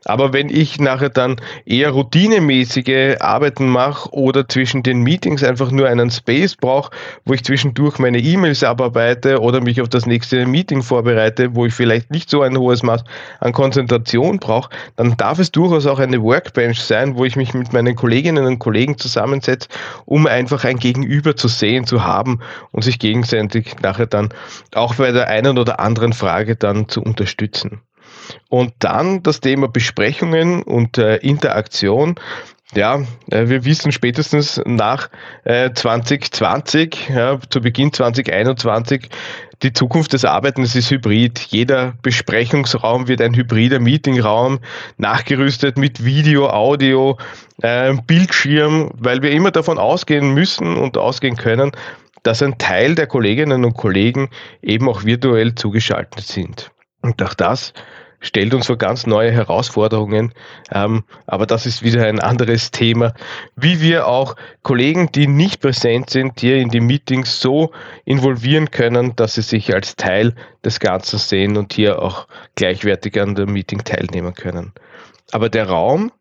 Aber 0.04 0.34
wenn 0.34 0.50
ich 0.50 0.78
nachher 0.78 1.08
dann 1.08 1.40
eher 1.64 1.90
routinemäßige 1.90 3.16
Arbeiten 3.20 3.68
mache 3.68 4.12
oder 4.12 4.48
zwischen 4.48 4.82
den 4.82 5.00
Meetings 5.00 5.42
einfach 5.42 5.70
nur 5.70 5.88
einen 5.88 6.10
Space 6.10 6.56
brauche, 6.56 6.90
wo 7.24 7.32
ich 7.32 7.42
zwischendurch 7.42 7.98
meine 7.98 8.18
E-Mails 8.18 8.62
abarbeite 8.62 9.40
oder 9.40 9.62
mich 9.62 9.80
auf 9.80 9.88
das 9.88 10.04
nächste 10.04 10.44
Meeting 10.44 10.82
vorbereite, 10.82 11.54
wo 11.54 11.64
ich 11.64 11.72
vielleicht 11.72 12.10
nicht 12.10 12.28
so 12.28 12.42
ein 12.42 12.56
hohes 12.58 12.82
Maß 12.82 13.02
an 13.40 13.52
Konzentration 13.52 14.38
brauche, 14.40 14.68
dann 14.96 15.16
darf 15.16 15.38
es 15.38 15.50
durchaus 15.50 15.86
auch 15.86 16.00
eine 16.00 16.22
Workbench 16.22 16.80
sein, 16.80 17.16
wo 17.16 17.24
ich 17.24 17.34
mich 17.34 17.54
mit 17.54 17.72
meinen 17.72 17.96
Kolleginnen 17.96 18.44
und 18.44 18.58
Kollegen 18.58 18.98
zusammensetze, 18.98 19.70
um 20.04 20.26
einfach 20.26 20.65
ein 20.66 20.78
Gegenüber 20.78 21.36
zu 21.36 21.48
sehen, 21.48 21.86
zu 21.86 22.04
haben 22.04 22.40
und 22.72 22.82
sich 22.82 22.98
gegenseitig 22.98 23.76
nachher 23.82 24.06
dann 24.06 24.30
auch 24.74 24.96
bei 24.96 25.12
der 25.12 25.28
einen 25.28 25.58
oder 25.58 25.80
anderen 25.80 26.12
Frage 26.12 26.56
dann 26.56 26.88
zu 26.88 27.02
unterstützen. 27.02 27.80
Und 28.48 28.72
dann 28.80 29.22
das 29.22 29.40
Thema 29.40 29.68
Besprechungen 29.68 30.62
und 30.62 30.98
äh, 30.98 31.16
Interaktion. 31.16 32.16
Ja, 32.74 33.02
äh, 33.30 33.48
wir 33.48 33.64
wissen 33.64 33.92
spätestens 33.92 34.60
nach 34.64 35.08
äh, 35.44 35.70
2020, 35.72 37.10
ja, 37.14 37.38
zu 37.48 37.60
Beginn 37.60 37.92
2021, 37.92 39.08
die 39.62 39.72
Zukunft 39.72 40.12
des 40.12 40.24
Arbeitens 40.24 40.74
ist 40.74 40.90
hybrid. 40.90 41.38
Jeder 41.48 41.94
Besprechungsraum 42.02 43.08
wird 43.08 43.22
ein 43.22 43.34
hybrider 43.34 43.78
Meetingraum, 43.78 44.58
nachgerüstet 44.98 45.78
mit 45.78 46.04
Video, 46.04 46.50
Audio, 46.50 47.16
äh, 47.62 47.94
Bildschirm, 48.06 48.90
weil 48.98 49.22
wir 49.22 49.30
immer 49.30 49.52
davon 49.52 49.78
ausgehen 49.78 50.34
müssen 50.34 50.76
und 50.76 50.98
ausgehen 50.98 51.36
können, 51.36 51.72
dass 52.22 52.42
ein 52.42 52.58
Teil 52.58 52.96
der 52.96 53.06
Kolleginnen 53.06 53.64
und 53.64 53.74
Kollegen 53.74 54.28
eben 54.60 54.88
auch 54.88 55.04
virtuell 55.04 55.54
zugeschaltet 55.54 56.26
sind. 56.26 56.72
Und 57.00 57.22
auch 57.22 57.34
das 57.34 57.72
stellt 58.20 58.54
uns 58.54 58.66
vor 58.66 58.76
ganz 58.76 59.06
neue 59.06 59.30
Herausforderungen. 59.30 60.32
Ähm, 60.72 61.04
aber 61.26 61.46
das 61.46 61.66
ist 61.66 61.82
wieder 61.82 62.06
ein 62.06 62.20
anderes 62.20 62.70
Thema, 62.70 63.14
wie 63.56 63.80
wir 63.80 64.06
auch 64.06 64.36
Kollegen, 64.62 65.10
die 65.12 65.26
nicht 65.26 65.60
präsent 65.60 66.10
sind, 66.10 66.40
hier 66.40 66.56
in 66.56 66.70
die 66.70 66.80
Meetings 66.80 67.40
so 67.40 67.72
involvieren 68.04 68.70
können, 68.70 69.14
dass 69.16 69.34
sie 69.34 69.42
sich 69.42 69.74
als 69.74 69.96
Teil 69.96 70.34
des 70.64 70.80
Ganzen 70.80 71.18
sehen 71.18 71.56
und 71.56 71.72
hier 71.72 72.02
auch 72.02 72.26
gleichwertig 72.54 73.20
an 73.20 73.34
dem 73.34 73.52
Meeting 73.52 73.84
teilnehmen 73.84 74.34
können. 74.34 74.72
Aber 75.32 75.48
der 75.48 75.68
Raum, 75.68 76.12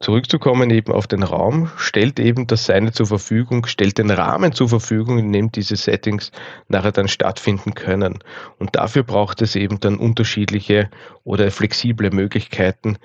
zurückzukommen 0.00 0.70
eben 0.70 0.92
auf 0.92 1.06
den 1.06 1.22
Raum, 1.22 1.70
stellt 1.76 2.18
eben 2.18 2.46
das 2.46 2.64
Seine 2.64 2.92
zur 2.92 3.06
Verfügung, 3.06 3.66
stellt 3.66 3.98
den 3.98 4.10
Rahmen 4.10 4.52
zur 4.52 4.68
Verfügung, 4.68 5.18
in 5.18 5.32
dem 5.32 5.52
diese 5.52 5.76
Settings 5.76 6.32
nachher 6.68 6.92
dann 6.92 7.08
stattfinden 7.08 7.74
können. 7.74 8.18
Und 8.58 8.76
dafür 8.76 9.02
braucht 9.02 9.42
es 9.42 9.56
eben 9.56 9.78
dann 9.78 9.98
unterschiedliche 9.98 10.90
oder 11.22 11.50
flexible 11.50 12.10
Möglichkeiten, 12.10 12.96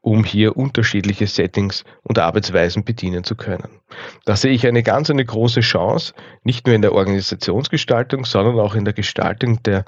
um 0.00 0.24
hier 0.24 0.56
unterschiedliche 0.56 1.26
Settings 1.26 1.84
und 2.02 2.18
Arbeitsweisen 2.18 2.82
bedienen 2.82 3.24
zu 3.24 3.36
können. 3.36 3.68
Da 4.24 4.36
sehe 4.36 4.52
ich 4.52 4.66
eine 4.66 4.82
ganz 4.82 5.10
eine 5.10 5.24
große 5.24 5.60
Chance, 5.60 6.12
nicht 6.44 6.66
nur 6.66 6.74
in 6.74 6.82
der 6.82 6.92
Organisationsgestaltung, 6.92 8.24
sondern 8.24 8.58
auch 8.60 8.74
in 8.74 8.84
der 8.84 8.94
Gestaltung 8.94 9.62
der 9.62 9.84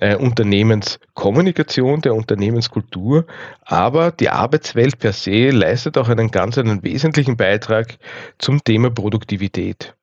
äh, 0.00 0.16
Unternehmenskommunikation, 0.16 2.00
der 2.00 2.14
Unternehmenskultur. 2.14 3.26
Aber 3.64 4.10
die 4.10 4.30
Arbeitswelt 4.30 4.98
per 4.98 5.12
se 5.12 5.50
leistet 5.50 5.98
auch 5.98 6.08
einen 6.08 6.30
ganz 6.30 6.58
einen 6.58 6.82
wesentlichen 6.82 7.36
Beitrag 7.36 7.98
zum 8.38 8.64
Thema 8.64 8.90
Produktivität. 8.90 9.94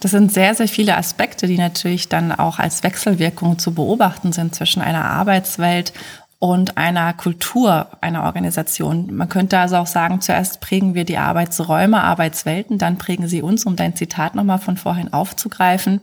Das 0.00 0.12
sind 0.12 0.32
sehr, 0.32 0.54
sehr 0.54 0.68
viele 0.68 0.96
Aspekte, 0.96 1.48
die 1.48 1.58
natürlich 1.58 2.08
dann 2.08 2.30
auch 2.30 2.60
als 2.60 2.84
Wechselwirkung 2.84 3.58
zu 3.58 3.74
beobachten 3.74 4.32
sind 4.32 4.54
zwischen 4.54 4.80
einer 4.80 5.04
Arbeitswelt 5.04 5.92
und 6.40 6.76
einer 6.76 7.12
Kultur 7.14 7.88
einer 8.00 8.22
Organisation. 8.22 9.12
Man 9.12 9.28
könnte 9.28 9.58
also 9.58 9.76
auch 9.76 9.88
sagen, 9.88 10.20
zuerst 10.20 10.60
prägen 10.60 10.94
wir 10.94 11.04
die 11.04 11.18
Arbeitsräume, 11.18 12.00
Arbeitswelten, 12.00 12.78
dann 12.78 12.96
prägen 12.96 13.26
sie 13.26 13.42
uns, 13.42 13.66
um 13.66 13.74
dein 13.74 13.96
Zitat 13.96 14.36
nochmal 14.36 14.58
von 14.58 14.76
vorhin 14.76 15.12
aufzugreifen. 15.12 16.00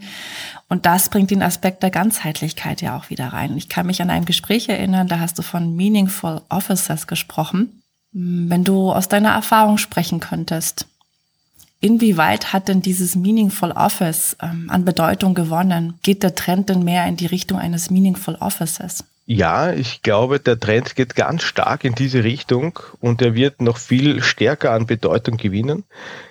Und 0.68 0.86
das 0.86 1.10
bringt 1.10 1.32
den 1.32 1.42
Aspekt 1.42 1.84
der 1.84 1.92
Ganzheitlichkeit 1.92 2.82
ja 2.82 2.98
auch 2.98 3.10
wieder 3.10 3.28
rein. 3.28 3.56
Ich 3.56 3.70
kann 3.70 3.86
mich 3.86 4.02
an 4.02 4.10
ein 4.10 4.26
Gespräch 4.26 4.68
erinnern, 4.68 5.08
da 5.08 5.20
hast 5.20 5.40
du 5.40 5.42
von 5.42 5.74
Meaningful 5.76 6.42
Officers 6.50 7.08
gesprochen. 7.08 7.82
Wenn 8.12 8.64
du 8.64 8.92
aus 8.92 9.08
deiner 9.08 9.32
Erfahrung 9.32 9.78
sprechen 9.78 10.20
könntest, 10.20 10.88
Inwieweit 11.82 12.52
hat 12.52 12.68
denn 12.68 12.82
dieses 12.82 13.16
Meaningful 13.16 13.72
Office 13.72 14.38
ähm, 14.42 14.70
an 14.72 14.86
Bedeutung 14.86 15.36
gewonnen? 15.36 16.00
Geht 16.02 16.24
der 16.24 16.34
Trend 16.34 16.70
denn 16.70 16.84
mehr 16.84 17.06
in 17.06 17.16
die 17.16 17.28
Richtung 17.28 17.60
eines 17.60 17.92
Meaningful 17.92 18.36
Offices? 18.40 19.04
Ja, 19.28 19.74
ich 19.74 20.04
glaube, 20.04 20.40
der 20.40 20.60
Trend 20.60 20.96
geht 20.96 21.16
ganz 21.16 21.42
stark 21.42 21.84
in 21.84 21.96
diese 21.96 22.24
Richtung 22.24 22.78
und 23.00 23.24
er 23.24 23.34
wird 23.34 23.60
noch 23.60 23.78
viel 23.78 24.22
stärker 24.22 24.72
an 24.72 24.86
Bedeutung 24.86 25.38
gewinnen. 25.38 25.84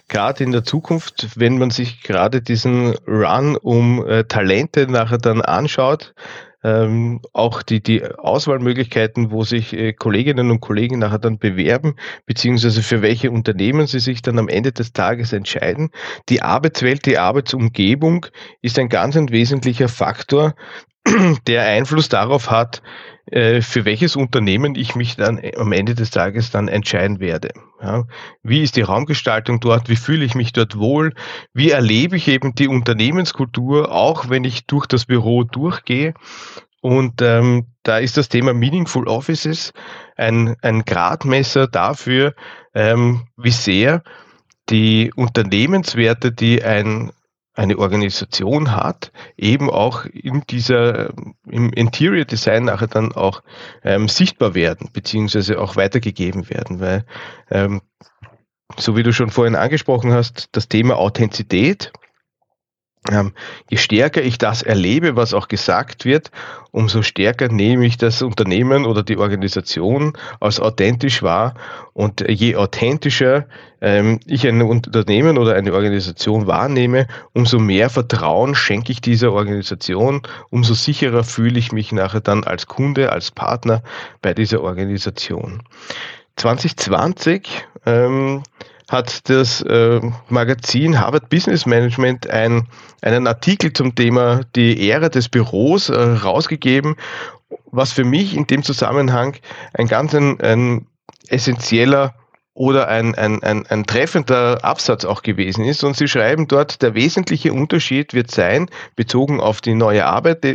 Gerade 0.06 0.44
in 0.44 0.52
der 0.52 0.62
Zukunft, 0.62 1.30
wenn 1.34 1.58
man 1.58 1.70
sich 1.70 2.02
gerade 2.02 2.40
diesen 2.40 2.94
Run 3.08 3.56
um 3.56 4.06
äh, 4.06 4.22
Talente 4.24 4.86
nachher 4.86 5.18
dann 5.18 5.42
anschaut, 5.42 6.14
ähm, 6.62 7.20
auch 7.32 7.62
die, 7.62 7.82
die 7.82 8.04
Auswahlmöglichkeiten, 8.04 9.32
wo 9.32 9.42
sich 9.42 9.72
äh, 9.72 9.92
Kolleginnen 9.92 10.52
und 10.52 10.60
Kollegen 10.60 11.00
nachher 11.00 11.18
dann 11.18 11.38
bewerben, 11.38 11.96
beziehungsweise 12.26 12.82
für 12.84 13.02
welche 13.02 13.32
Unternehmen 13.32 13.88
sie 13.88 13.98
sich 13.98 14.22
dann 14.22 14.38
am 14.38 14.48
Ende 14.48 14.70
des 14.70 14.92
Tages 14.92 15.32
entscheiden. 15.32 15.90
Die 16.28 16.42
Arbeitswelt, 16.42 17.06
die 17.06 17.18
Arbeitsumgebung 17.18 18.26
ist 18.62 18.78
ein 18.78 18.88
ganz 18.88 19.16
ein 19.16 19.30
wesentlicher 19.30 19.88
Faktor, 19.88 20.54
der 21.46 21.64
Einfluss 21.64 22.08
darauf 22.08 22.50
hat, 22.50 22.82
äh, 23.26 23.62
für 23.62 23.84
welches 23.84 24.16
Unternehmen 24.16 24.74
ich 24.74 24.94
mich 24.94 25.16
dann 25.16 25.40
am 25.56 25.72
Ende 25.72 25.94
des 25.94 26.10
Tages 26.10 26.50
dann 26.50 26.68
entscheiden 26.68 27.20
werde. 27.20 27.50
Ja, 27.82 28.04
wie 28.42 28.62
ist 28.62 28.76
die 28.76 28.82
Raumgestaltung 28.82 29.60
dort? 29.60 29.88
Wie 29.88 29.96
fühle 29.96 30.24
ich 30.24 30.34
mich 30.34 30.52
dort 30.52 30.78
wohl? 30.78 31.14
Wie 31.52 31.70
erlebe 31.70 32.16
ich 32.16 32.28
eben 32.28 32.54
die 32.54 32.68
Unternehmenskultur, 32.68 33.92
auch 33.92 34.28
wenn 34.28 34.44
ich 34.44 34.66
durch 34.66 34.86
das 34.86 35.06
Büro 35.06 35.44
durchgehe? 35.44 36.14
Und 36.80 37.22
ähm, 37.22 37.66
da 37.82 37.96
ist 37.96 38.18
das 38.18 38.28
Thema 38.28 38.52
Meaningful 38.52 39.08
Offices 39.08 39.72
ein, 40.16 40.56
ein 40.60 40.84
Gradmesser 40.84 41.66
dafür, 41.66 42.34
ähm, 42.74 43.26
wie 43.38 43.52
sehr 43.52 44.02
die 44.68 45.10
Unternehmenswerte, 45.16 46.30
die 46.30 46.62
ein 46.62 47.10
eine 47.54 47.78
Organisation 47.78 48.72
hat, 48.72 49.12
eben 49.36 49.70
auch 49.70 50.06
in 50.06 50.42
dieser, 50.48 51.10
im 51.48 51.72
Interior 51.72 52.24
Design 52.24 52.64
nachher 52.64 52.88
dann 52.88 53.12
auch 53.12 53.42
ähm, 53.84 54.08
sichtbar 54.08 54.54
werden, 54.54 54.90
beziehungsweise 54.92 55.60
auch 55.60 55.76
weitergegeben 55.76 56.50
werden, 56.50 56.80
weil, 56.80 57.04
ähm, 57.50 57.80
so 58.76 58.96
wie 58.96 59.04
du 59.04 59.12
schon 59.12 59.30
vorhin 59.30 59.54
angesprochen 59.54 60.12
hast, 60.12 60.48
das 60.52 60.68
Thema 60.68 60.96
Authentizität 60.96 61.92
je 63.68 63.76
stärker 63.76 64.22
ich 64.22 64.38
das 64.38 64.62
erlebe, 64.62 65.14
was 65.14 65.34
auch 65.34 65.48
gesagt 65.48 66.06
wird, 66.06 66.30
umso 66.70 67.02
stärker 67.02 67.48
nehme 67.48 67.84
ich 67.84 67.98
das 67.98 68.22
Unternehmen 68.22 68.86
oder 68.86 69.02
die 69.02 69.18
Organisation 69.18 70.14
als 70.40 70.58
authentisch 70.58 71.22
wahr. 71.22 71.54
Und 71.92 72.24
je 72.26 72.56
authentischer 72.56 73.46
ähm, 73.82 74.20
ich 74.26 74.48
ein 74.48 74.62
Unternehmen 74.62 75.36
oder 75.36 75.54
eine 75.54 75.74
Organisation 75.74 76.46
wahrnehme, 76.46 77.06
umso 77.34 77.58
mehr 77.58 77.90
Vertrauen 77.90 78.54
schenke 78.54 78.92
ich 78.92 79.02
dieser 79.02 79.32
Organisation, 79.32 80.22
umso 80.48 80.72
sicherer 80.72 81.24
fühle 81.24 81.58
ich 81.58 81.72
mich 81.72 81.92
nachher 81.92 82.22
dann 82.22 82.44
als 82.44 82.66
Kunde, 82.66 83.12
als 83.12 83.30
Partner 83.30 83.82
bei 84.22 84.32
dieser 84.32 84.62
Organisation. 84.62 85.62
2020 86.36 87.66
ähm, 87.84 88.42
hat 88.94 89.28
das 89.28 89.60
äh, 89.62 90.00
Magazin 90.28 91.00
Harvard 91.00 91.28
Business 91.28 91.66
Management 91.66 92.30
ein, 92.30 92.68
einen 93.02 93.26
Artikel 93.26 93.72
zum 93.72 93.96
Thema 93.96 94.42
die 94.54 94.88
Ära 94.88 95.08
des 95.08 95.28
Büros 95.28 95.88
äh, 95.88 96.00
rausgegeben, 96.00 96.94
was 97.72 97.92
für 97.92 98.04
mich 98.04 98.36
in 98.36 98.46
dem 98.46 98.62
Zusammenhang 98.62 99.36
ein 99.74 99.88
ganz 99.88 100.14
ein, 100.14 100.40
ein 100.40 100.86
essentieller 101.28 102.14
oder 102.54 102.86
ein, 102.86 103.16
ein, 103.16 103.42
ein, 103.42 103.66
ein 103.66 103.84
treffender 103.84 104.64
Absatz 104.64 105.04
auch 105.04 105.22
gewesen 105.22 105.64
ist. 105.64 105.82
Und 105.82 105.96
Sie 105.96 106.06
schreiben 106.06 106.46
dort, 106.46 106.82
der 106.82 106.94
wesentliche 106.94 107.52
Unterschied 107.52 108.14
wird 108.14 108.30
sein, 108.30 108.70
bezogen 108.94 109.40
auf 109.40 109.60
die 109.60 109.74
neue 109.74 110.06
Arbeit, 110.06 110.46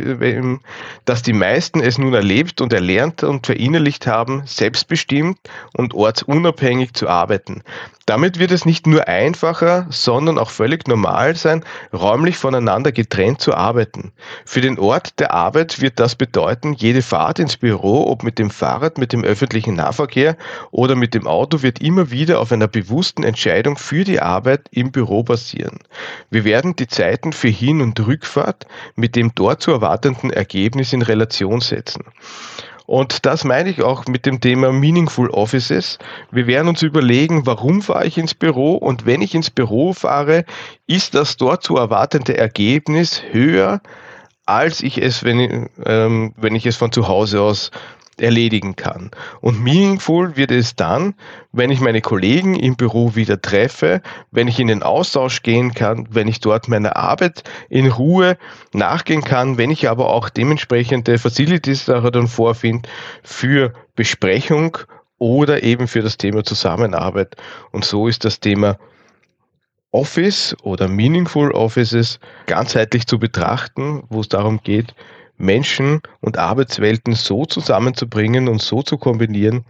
dass 1.04 1.22
die 1.22 1.34
meisten 1.34 1.80
es 1.80 1.98
nun 1.98 2.14
erlebt 2.14 2.62
und 2.62 2.72
erlernt 2.72 3.22
und 3.22 3.46
verinnerlicht 3.46 4.06
haben, 4.06 4.42
selbstbestimmt 4.46 5.38
und 5.76 5.92
ortsunabhängig 5.92 6.94
zu 6.94 7.06
arbeiten. 7.06 7.62
Damit 8.10 8.40
wird 8.40 8.50
es 8.50 8.64
nicht 8.64 8.88
nur 8.88 9.06
einfacher, 9.06 9.86
sondern 9.88 10.36
auch 10.36 10.50
völlig 10.50 10.88
normal 10.88 11.36
sein, 11.36 11.64
räumlich 11.92 12.38
voneinander 12.38 12.90
getrennt 12.90 13.40
zu 13.40 13.54
arbeiten. 13.54 14.10
Für 14.44 14.60
den 14.60 14.80
Ort 14.80 15.20
der 15.20 15.32
Arbeit 15.32 15.80
wird 15.80 16.00
das 16.00 16.16
bedeuten, 16.16 16.72
jede 16.72 17.02
Fahrt 17.02 17.38
ins 17.38 17.56
Büro, 17.56 18.10
ob 18.10 18.24
mit 18.24 18.40
dem 18.40 18.50
Fahrrad, 18.50 18.98
mit 18.98 19.12
dem 19.12 19.22
öffentlichen 19.22 19.76
Nahverkehr 19.76 20.36
oder 20.72 20.96
mit 20.96 21.14
dem 21.14 21.28
Auto, 21.28 21.62
wird 21.62 21.80
immer 21.80 22.10
wieder 22.10 22.40
auf 22.40 22.50
einer 22.50 22.66
bewussten 22.66 23.22
Entscheidung 23.22 23.76
für 23.76 24.02
die 24.02 24.20
Arbeit 24.20 24.62
im 24.72 24.90
Büro 24.90 25.22
basieren. 25.22 25.78
Wir 26.30 26.42
werden 26.42 26.74
die 26.74 26.88
Zeiten 26.88 27.32
für 27.32 27.46
Hin- 27.46 27.80
und 27.80 28.04
Rückfahrt 28.04 28.66
mit 28.96 29.14
dem 29.14 29.36
dort 29.36 29.62
zu 29.62 29.70
erwartenden 29.70 30.30
Ergebnis 30.30 30.92
in 30.92 31.02
Relation 31.02 31.60
setzen. 31.60 32.02
Und 32.90 33.24
das 33.24 33.44
meine 33.44 33.70
ich 33.70 33.84
auch 33.84 34.06
mit 34.06 34.26
dem 34.26 34.40
Thema 34.40 34.72
Meaningful 34.72 35.30
Offices. 35.30 36.00
Wir 36.32 36.48
werden 36.48 36.66
uns 36.66 36.82
überlegen, 36.82 37.46
warum 37.46 37.82
fahre 37.82 38.04
ich 38.04 38.18
ins 38.18 38.34
Büro 38.34 38.74
und 38.74 39.06
wenn 39.06 39.22
ich 39.22 39.36
ins 39.36 39.48
Büro 39.48 39.92
fahre, 39.92 40.44
ist 40.88 41.14
das 41.14 41.36
dort 41.36 41.62
zu 41.62 41.76
erwartende 41.76 42.36
Ergebnis 42.36 43.22
höher, 43.30 43.80
als 44.44 44.82
ich 44.82 45.00
es, 45.00 45.22
wenn, 45.22 45.70
ähm, 45.86 46.34
wenn 46.36 46.56
ich 46.56 46.66
es 46.66 46.76
von 46.76 46.90
zu 46.90 47.06
Hause 47.06 47.42
aus 47.42 47.70
erledigen 48.20 48.76
kann. 48.76 49.10
Und 49.40 49.62
meaningful 49.62 50.36
wird 50.36 50.50
es 50.50 50.76
dann, 50.76 51.14
wenn 51.52 51.70
ich 51.70 51.80
meine 51.80 52.00
Kollegen 52.00 52.54
im 52.54 52.76
Büro 52.76 53.14
wieder 53.14 53.40
treffe, 53.40 54.02
wenn 54.30 54.48
ich 54.48 54.60
in 54.60 54.68
den 54.68 54.82
Austausch 54.82 55.42
gehen 55.42 55.74
kann, 55.74 56.06
wenn 56.10 56.28
ich 56.28 56.40
dort 56.40 56.68
meiner 56.68 56.96
Arbeit 56.96 57.42
in 57.68 57.86
Ruhe 57.88 58.36
nachgehen 58.72 59.22
kann, 59.22 59.58
wenn 59.58 59.70
ich 59.70 59.88
aber 59.88 60.10
auch 60.10 60.28
dementsprechende 60.28 61.18
Facilities 61.18 61.86
dann 61.86 62.28
vorfinde 62.28 62.88
für 63.22 63.72
Besprechung 63.96 64.78
oder 65.18 65.62
eben 65.62 65.86
für 65.86 66.02
das 66.02 66.16
Thema 66.16 66.44
Zusammenarbeit. 66.44 67.36
Und 67.72 67.84
so 67.84 68.08
ist 68.08 68.24
das 68.24 68.40
Thema 68.40 68.78
Office 69.92 70.56
oder 70.62 70.88
Meaningful 70.88 71.50
Offices 71.52 72.20
ganzheitlich 72.46 73.06
zu 73.06 73.18
betrachten, 73.18 74.04
wo 74.08 74.20
es 74.20 74.28
darum 74.28 74.60
geht, 74.62 74.94
Menschen 75.40 76.00
und 76.20 76.38
Arbeitswelten 76.38 77.14
so 77.14 77.44
zusammenzubringen 77.44 78.48
und 78.48 78.62
so 78.62 78.82
zu 78.82 78.98
kombinieren, 78.98 79.64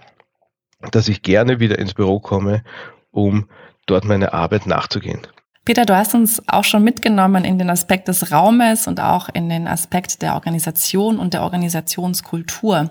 dass 0.90 1.08
ich 1.08 1.22
gerne 1.22 1.60
wieder 1.60 1.78
ins 1.78 1.94
Büro 1.94 2.20
komme, 2.20 2.62
um 3.10 3.48
dort 3.86 4.04
meine 4.04 4.32
Arbeit 4.32 4.66
nachzugehen. 4.66 5.26
Peter, 5.64 5.84
du 5.84 5.94
hast 5.94 6.14
uns 6.14 6.42
auch 6.48 6.64
schon 6.64 6.82
mitgenommen 6.82 7.44
in 7.44 7.58
den 7.58 7.70
Aspekt 7.70 8.08
des 8.08 8.32
Raumes 8.32 8.88
und 8.88 8.98
auch 8.98 9.28
in 9.28 9.48
den 9.48 9.68
Aspekt 9.68 10.22
der 10.22 10.34
Organisation 10.34 11.18
und 11.18 11.34
der 11.34 11.42
Organisationskultur. 11.42 12.90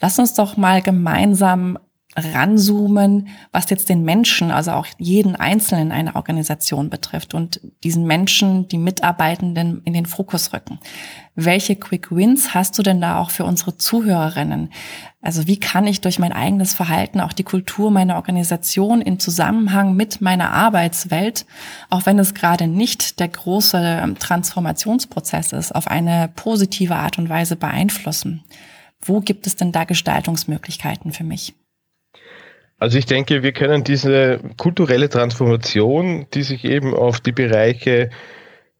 Lass 0.00 0.18
uns 0.18 0.34
doch 0.34 0.56
mal 0.56 0.80
gemeinsam 0.80 1.78
ranzoomen, 2.16 3.28
was 3.52 3.70
jetzt 3.70 3.88
den 3.88 4.02
Menschen, 4.02 4.50
also 4.50 4.72
auch 4.72 4.86
jeden 4.98 5.36
Einzelnen 5.36 5.92
einer 5.92 6.16
Organisation 6.16 6.90
betrifft 6.90 7.34
und 7.34 7.60
diesen 7.84 8.04
Menschen, 8.04 8.66
die 8.66 8.78
Mitarbeitenden 8.78 9.82
in 9.84 9.92
den 9.92 10.06
Fokus 10.06 10.52
rücken. 10.52 10.80
Welche 11.36 11.76
Quick 11.76 12.10
Wins 12.10 12.52
hast 12.52 12.76
du 12.76 12.82
denn 12.82 13.00
da 13.00 13.18
auch 13.20 13.30
für 13.30 13.44
unsere 13.44 13.76
Zuhörerinnen? 13.76 14.70
Also 15.22 15.46
wie 15.46 15.60
kann 15.60 15.86
ich 15.86 16.00
durch 16.00 16.18
mein 16.18 16.32
eigenes 16.32 16.74
Verhalten 16.74 17.20
auch 17.20 17.32
die 17.32 17.44
Kultur 17.44 17.92
meiner 17.92 18.16
Organisation 18.16 19.00
in 19.00 19.20
Zusammenhang 19.20 19.94
mit 19.94 20.20
meiner 20.20 20.50
Arbeitswelt, 20.50 21.46
auch 21.90 22.06
wenn 22.06 22.18
es 22.18 22.34
gerade 22.34 22.66
nicht 22.66 23.20
der 23.20 23.28
große 23.28 24.16
Transformationsprozess 24.18 25.52
ist, 25.52 25.74
auf 25.74 25.86
eine 25.86 26.28
positive 26.34 26.96
Art 26.96 27.18
und 27.18 27.28
Weise 27.28 27.54
beeinflussen? 27.54 28.42
Wo 29.00 29.20
gibt 29.20 29.46
es 29.46 29.54
denn 29.54 29.72
da 29.72 29.84
Gestaltungsmöglichkeiten 29.84 31.12
für 31.12 31.24
mich? 31.24 31.54
Also 32.80 32.96
ich 32.96 33.04
denke, 33.04 33.42
wir 33.42 33.52
können 33.52 33.84
diese 33.84 34.40
kulturelle 34.56 35.10
Transformation, 35.10 36.26
die 36.32 36.42
sich 36.42 36.64
eben 36.64 36.94
auf 36.94 37.20
die 37.20 37.32
Bereiche 37.32 38.08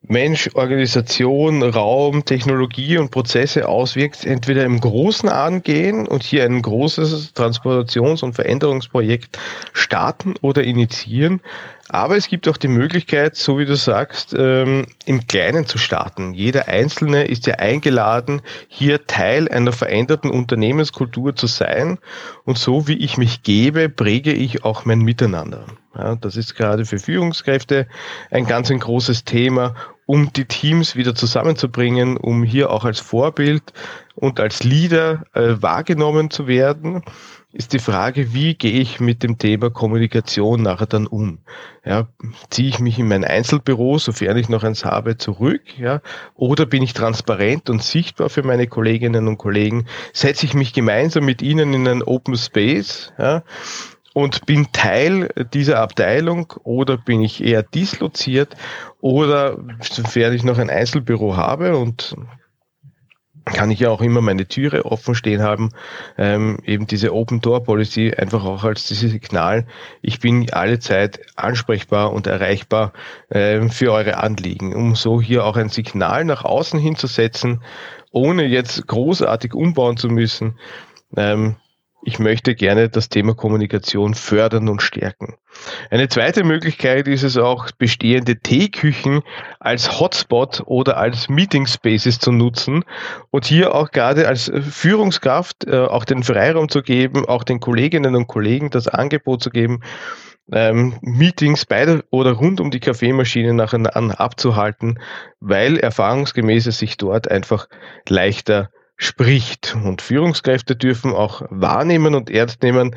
Mensch, 0.03 0.49
Organisation, 0.55 1.63
Raum, 1.63 2.25
Technologie 2.25 2.97
und 2.97 3.11
Prozesse 3.11 3.69
auswirkt, 3.69 4.25
entweder 4.25 4.65
im 4.65 4.81
Großen 4.81 5.29
angehen 5.29 6.09
und 6.09 6.23
hier 6.23 6.45
ein 6.47 6.63
großes 6.63 7.35
Transformations- 7.35 8.25
und 8.25 8.33
Veränderungsprojekt 8.33 9.39
starten 9.75 10.35
oder 10.41 10.65
initiieren. 10.65 11.43
Aber 11.93 12.17
es 12.17 12.29
gibt 12.29 12.47
auch 12.47 12.57
die 12.57 12.69
Möglichkeit, 12.69 13.35
so 13.35 13.59
wie 13.59 13.65
du 13.65 13.75
sagst, 13.75 14.33
ähm, 14.39 14.87
im 15.07 15.27
Kleinen 15.27 15.67
zu 15.67 15.77
starten. 15.77 16.35
Jeder 16.35 16.69
Einzelne 16.69 17.25
ist 17.25 17.49
ja 17.49 17.55
eingeladen, 17.55 18.43
hier 18.69 19.09
Teil 19.09 19.49
einer 19.49 19.73
veränderten 19.73 20.31
Unternehmenskultur 20.31 21.35
zu 21.35 21.49
sein. 21.49 21.99
Und 22.45 22.59
so 22.59 22.87
wie 22.87 22.97
ich 22.97 23.17
mich 23.17 23.43
gebe, 23.43 23.89
präge 23.89 24.33
ich 24.33 24.63
auch 24.65 24.85
mein 24.85 25.01
Miteinander. 25.01 25.67
Ja, 25.97 26.15
das 26.15 26.37
ist 26.37 26.55
gerade 26.55 26.85
für 26.85 27.01
Führungskräfte 27.01 27.89
ein 28.31 28.47
ganz 28.47 28.71
ein 28.71 28.79
großes 28.79 29.25
Thema, 29.25 29.75
um 30.07 30.33
die 30.33 30.45
Teams 30.45 30.95
wieder 30.95 31.17
zusammenzubringen, 31.17 32.17
um 32.17 32.45
hier 32.45 32.71
auch 32.71 32.85
als 32.85 33.01
Vorbild 33.01 33.73
und 34.15 34.39
als 34.39 34.63
Leader 34.63 35.25
äh, 35.33 35.61
wahrgenommen 35.61 36.31
zu 36.31 36.47
werden 36.47 37.03
ist 37.53 37.73
die 37.73 37.81
Frage, 37.81 38.33
wie 38.33 38.55
gehe 38.55 38.81
ich 38.81 39.01
mit 39.01 39.23
dem 39.23 39.39
Thema 39.39 39.71
Kommunikation 39.71 40.63
nachher 40.63 40.87
dann 40.87 41.07
um? 41.07 41.39
Ja, 41.85 42.09
ziehe 42.49 42.69
ich 42.69 42.79
mich 42.79 42.99
in 42.99 43.09
mein 43.09 43.25
Einzelbüro, 43.25 43.99
sofern 43.99 44.37
ich 44.37 44.49
noch 44.49 44.63
eins 44.63 44.85
habe, 44.85 45.17
zurück? 45.17 45.63
Ja, 45.79 46.01
oder 46.35 46.67
bin 46.67 46.83
ich 46.83 46.93
transparent 46.93 47.69
und 47.69 47.83
sichtbar 47.83 48.29
für 48.29 48.45
meine 48.45 48.69
Kolleginnen 48.69 49.27
und 49.27 49.39
Kollegen? 49.39 49.87
Setze 50.13 50.47
ich 50.47 50.55
mich 50.55 50.73
gemeinsam 50.73 51.25
mit 51.25 51.43
ihnen 51.43 51.75
in 51.75 51.89
einen 51.89 52.03
Open 52.03 52.37
Space? 52.37 53.13
Ja, 53.19 53.43
und 54.13 54.47
bin 54.47 54.69
Teil 54.73 55.31
dieser 55.53 55.81
Abteilung 55.81 56.53
oder 56.65 56.97
bin 56.97 57.21
ich 57.21 57.43
eher 57.43 57.63
disloziert 57.63 58.57
oder 59.01 59.59
sofern 59.81 60.33
ich 60.35 60.43
noch 60.43 60.59
ein 60.59 60.71
Einzelbüro 60.71 61.37
habe 61.37 61.77
und 61.77 62.17
kann 63.61 63.71
ich 63.71 63.81
ja 63.81 63.91
auch 63.91 64.01
immer 64.01 64.23
meine 64.23 64.49
Türe 64.49 64.87
offen 64.87 65.15
stehen 65.15 65.43
haben, 65.43 65.69
ähm, 66.17 66.61
eben 66.65 66.87
diese 66.87 67.13
Open 67.13 67.43
Door 67.43 67.65
Policy 67.65 68.15
einfach 68.17 68.43
auch 68.43 68.65
als 68.65 68.89
dieses 68.89 69.11
Signal, 69.11 69.67
ich 70.01 70.19
bin 70.19 70.51
alle 70.51 70.79
Zeit 70.79 71.21
ansprechbar 71.37 72.15
und 72.15 72.27
erreichbar 72.27 72.95
ähm, 73.31 73.69
für 73.69 73.93
eure 73.93 74.17
Anliegen, 74.17 74.75
um 74.75 74.95
so 74.95 75.21
hier 75.21 75.45
auch 75.45 75.59
ein 75.59 75.69
Signal 75.69 76.25
nach 76.25 76.43
außen 76.43 76.81
hinzusetzen, 76.81 77.63
ohne 78.13 78.47
jetzt 78.47 78.87
großartig 78.87 79.53
umbauen 79.53 79.99
zu 79.99 80.09
müssen. 80.09 80.59
Ähm, 81.15 81.57
ich 82.03 82.19
möchte 82.19 82.55
gerne 82.55 82.89
das 82.89 83.09
Thema 83.09 83.35
Kommunikation 83.35 84.15
fördern 84.15 84.69
und 84.69 84.83
stärken. 84.83 85.37
Eine 85.91 86.09
zweite 86.09 86.45
Möglichkeit 86.45 87.09
ist 87.09 87.23
es 87.23 87.37
auch, 87.37 87.71
bestehende 87.73 88.39
Teeküchen 88.39 89.23
als 89.59 90.01
Hotspot 90.01 90.63
oder 90.67 90.97
als 90.97 91.29
Meeting 91.29 91.67
Spaces 91.67 92.19
zu 92.19 92.33
nutzen 92.33 92.85
und 93.31 93.45
hier 93.45 93.75
auch 93.75 93.91
gerade 93.91 94.29
als 94.29 94.51
Führungskraft 94.71 95.67
äh, 95.67 95.79
auch 95.79 96.05
den 96.05 96.23
Freiraum 96.23 96.69
zu 96.69 96.83
geben, 96.83 97.27
auch 97.27 97.45
den 97.45 97.61
Kolleginnen 97.61 98.15
und 98.17 98.27
Kollegen 98.27 98.71
das 98.71 98.89
Angebot 98.89 99.43
zu 99.43 99.51
geben, 99.51 99.81
ähm, 100.53 100.99
Meetings 101.03 101.67
bei 101.67 102.01
oder 102.11 102.33
rund 102.33 102.61
um 102.61 102.71
die 102.71 102.81
Kaffeemaschine 102.81 103.55
nacheinander 103.55 104.21
abzuhalten, 104.21 104.99
weil 105.41 105.79
erfahrungsgemäß 105.79 106.67
es 106.67 106.79
sich 106.79 106.97
dort 106.97 107.31
einfach 107.31 107.69
leichter 108.09 108.71
spricht. 109.01 109.77
Und 109.83 110.03
Führungskräfte 110.03 110.77
dürfen 110.77 111.13
auch 111.13 111.43
wahrnehmen 111.51 112.15
und 112.15 112.31
ernst 112.31 112.63
nehmen, 112.63 112.95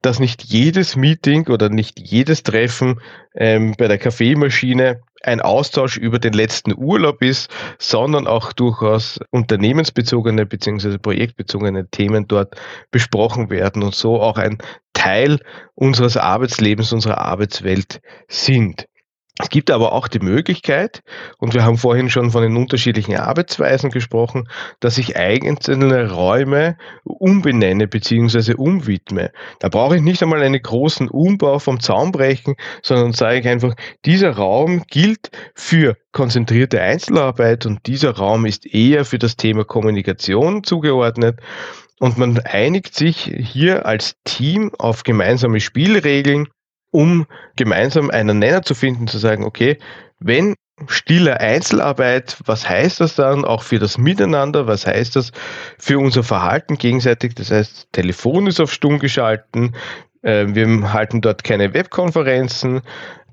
dass 0.00 0.18
nicht 0.18 0.42
jedes 0.42 0.96
Meeting 0.96 1.48
oder 1.48 1.68
nicht 1.68 2.00
jedes 2.00 2.42
Treffen 2.42 3.00
ähm, 3.34 3.74
bei 3.78 3.88
der 3.88 3.98
Kaffeemaschine 3.98 5.00
ein 5.22 5.40
Austausch 5.40 5.96
über 5.96 6.18
den 6.18 6.34
letzten 6.34 6.74
Urlaub 6.76 7.22
ist, 7.22 7.50
sondern 7.78 8.26
auch 8.26 8.52
durchaus 8.52 9.18
unternehmensbezogene 9.30 10.44
bzw. 10.44 10.98
projektbezogene 10.98 11.88
Themen 11.88 12.26
dort 12.28 12.54
besprochen 12.90 13.48
werden 13.48 13.82
und 13.82 13.94
so 13.94 14.20
auch 14.20 14.36
ein 14.36 14.58
Teil 14.92 15.40
unseres 15.74 16.16
Arbeitslebens, 16.16 16.92
unserer 16.92 17.18
Arbeitswelt 17.18 18.00
sind. 18.28 18.86
Es 19.40 19.48
gibt 19.48 19.72
aber 19.72 19.92
auch 19.92 20.06
die 20.06 20.20
Möglichkeit, 20.20 21.02
und 21.38 21.54
wir 21.54 21.64
haben 21.64 21.76
vorhin 21.76 22.08
schon 22.08 22.30
von 22.30 22.42
den 22.42 22.56
unterschiedlichen 22.56 23.16
Arbeitsweisen 23.16 23.90
gesprochen, 23.90 24.48
dass 24.78 24.96
ich 24.96 25.16
einzelne 25.16 26.12
Räume 26.12 26.76
umbenenne 27.02 27.88
bzw. 27.88 28.54
umwidme. 28.54 29.32
Da 29.58 29.68
brauche 29.68 29.96
ich 29.96 30.02
nicht 30.02 30.22
einmal 30.22 30.40
einen 30.40 30.62
großen 30.62 31.08
Umbau 31.08 31.58
vom 31.58 31.80
Zaun 31.80 32.12
brechen, 32.12 32.54
sondern 32.80 33.12
sage 33.12 33.40
ich 33.40 33.48
einfach, 33.48 33.74
dieser 34.04 34.30
Raum 34.30 34.84
gilt 34.88 35.32
für 35.56 35.96
konzentrierte 36.12 36.80
Einzelarbeit 36.80 37.66
und 37.66 37.88
dieser 37.88 38.12
Raum 38.12 38.46
ist 38.46 38.64
eher 38.64 39.04
für 39.04 39.18
das 39.18 39.36
Thema 39.36 39.64
Kommunikation 39.64 40.62
zugeordnet. 40.62 41.40
Und 41.98 42.18
man 42.18 42.38
einigt 42.38 42.94
sich 42.94 43.32
hier 43.36 43.84
als 43.84 44.14
Team 44.24 44.70
auf 44.78 45.02
gemeinsame 45.02 45.58
Spielregeln 45.58 46.46
um 46.94 47.26
gemeinsam 47.56 48.10
einen 48.10 48.38
Nenner 48.38 48.62
zu 48.62 48.74
finden, 48.76 49.08
zu 49.08 49.18
sagen, 49.18 49.42
okay, 49.42 49.78
wenn 50.20 50.54
stille 50.86 51.40
Einzelarbeit, 51.40 52.36
was 52.46 52.68
heißt 52.68 53.00
das 53.00 53.16
dann 53.16 53.44
auch 53.44 53.62
für 53.62 53.80
das 53.80 53.98
Miteinander, 53.98 54.68
was 54.68 54.86
heißt 54.86 55.16
das 55.16 55.32
für 55.76 55.98
unser 55.98 56.22
Verhalten 56.22 56.78
gegenseitig, 56.78 57.34
das 57.34 57.50
heißt, 57.50 57.88
Telefon 57.90 58.46
ist 58.46 58.60
auf 58.60 58.72
stumm 58.72 59.00
geschalten, 59.00 59.74
wir 60.24 60.92
halten 60.92 61.20
dort 61.20 61.44
keine 61.44 61.74
Webkonferenzen, 61.74 62.80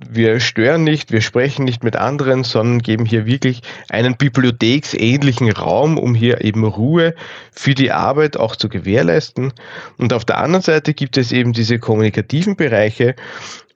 wir 0.10 0.40
stören 0.40 0.84
nicht, 0.84 1.12
wir 1.12 1.22
sprechen 1.22 1.64
nicht 1.64 1.84
mit 1.84 1.96
anderen, 1.96 2.44
sondern 2.44 2.80
geben 2.80 3.06
hier 3.06 3.26
wirklich 3.26 3.62
einen 3.90 4.18
bibliotheksähnlichen 4.18 5.52
Raum, 5.52 5.98
um 5.98 6.16
hier 6.16 6.44
eben 6.44 6.66
Ruhe 6.66 7.14
für 7.52 7.76
die 7.76 7.92
Arbeit 7.92 8.36
auch 8.38 8.56
zu 8.56 8.68
gewährleisten. 8.68 9.54
Und 9.98 10.14
auf 10.14 10.26
der 10.26 10.40
anderen 10.40 10.64
Seite 10.64 10.94
gibt 10.94 11.18
es 11.18 11.32
eben 11.32 11.54
diese 11.54 11.80
kommunikativen 11.80 12.56
Bereiche, 12.56 13.16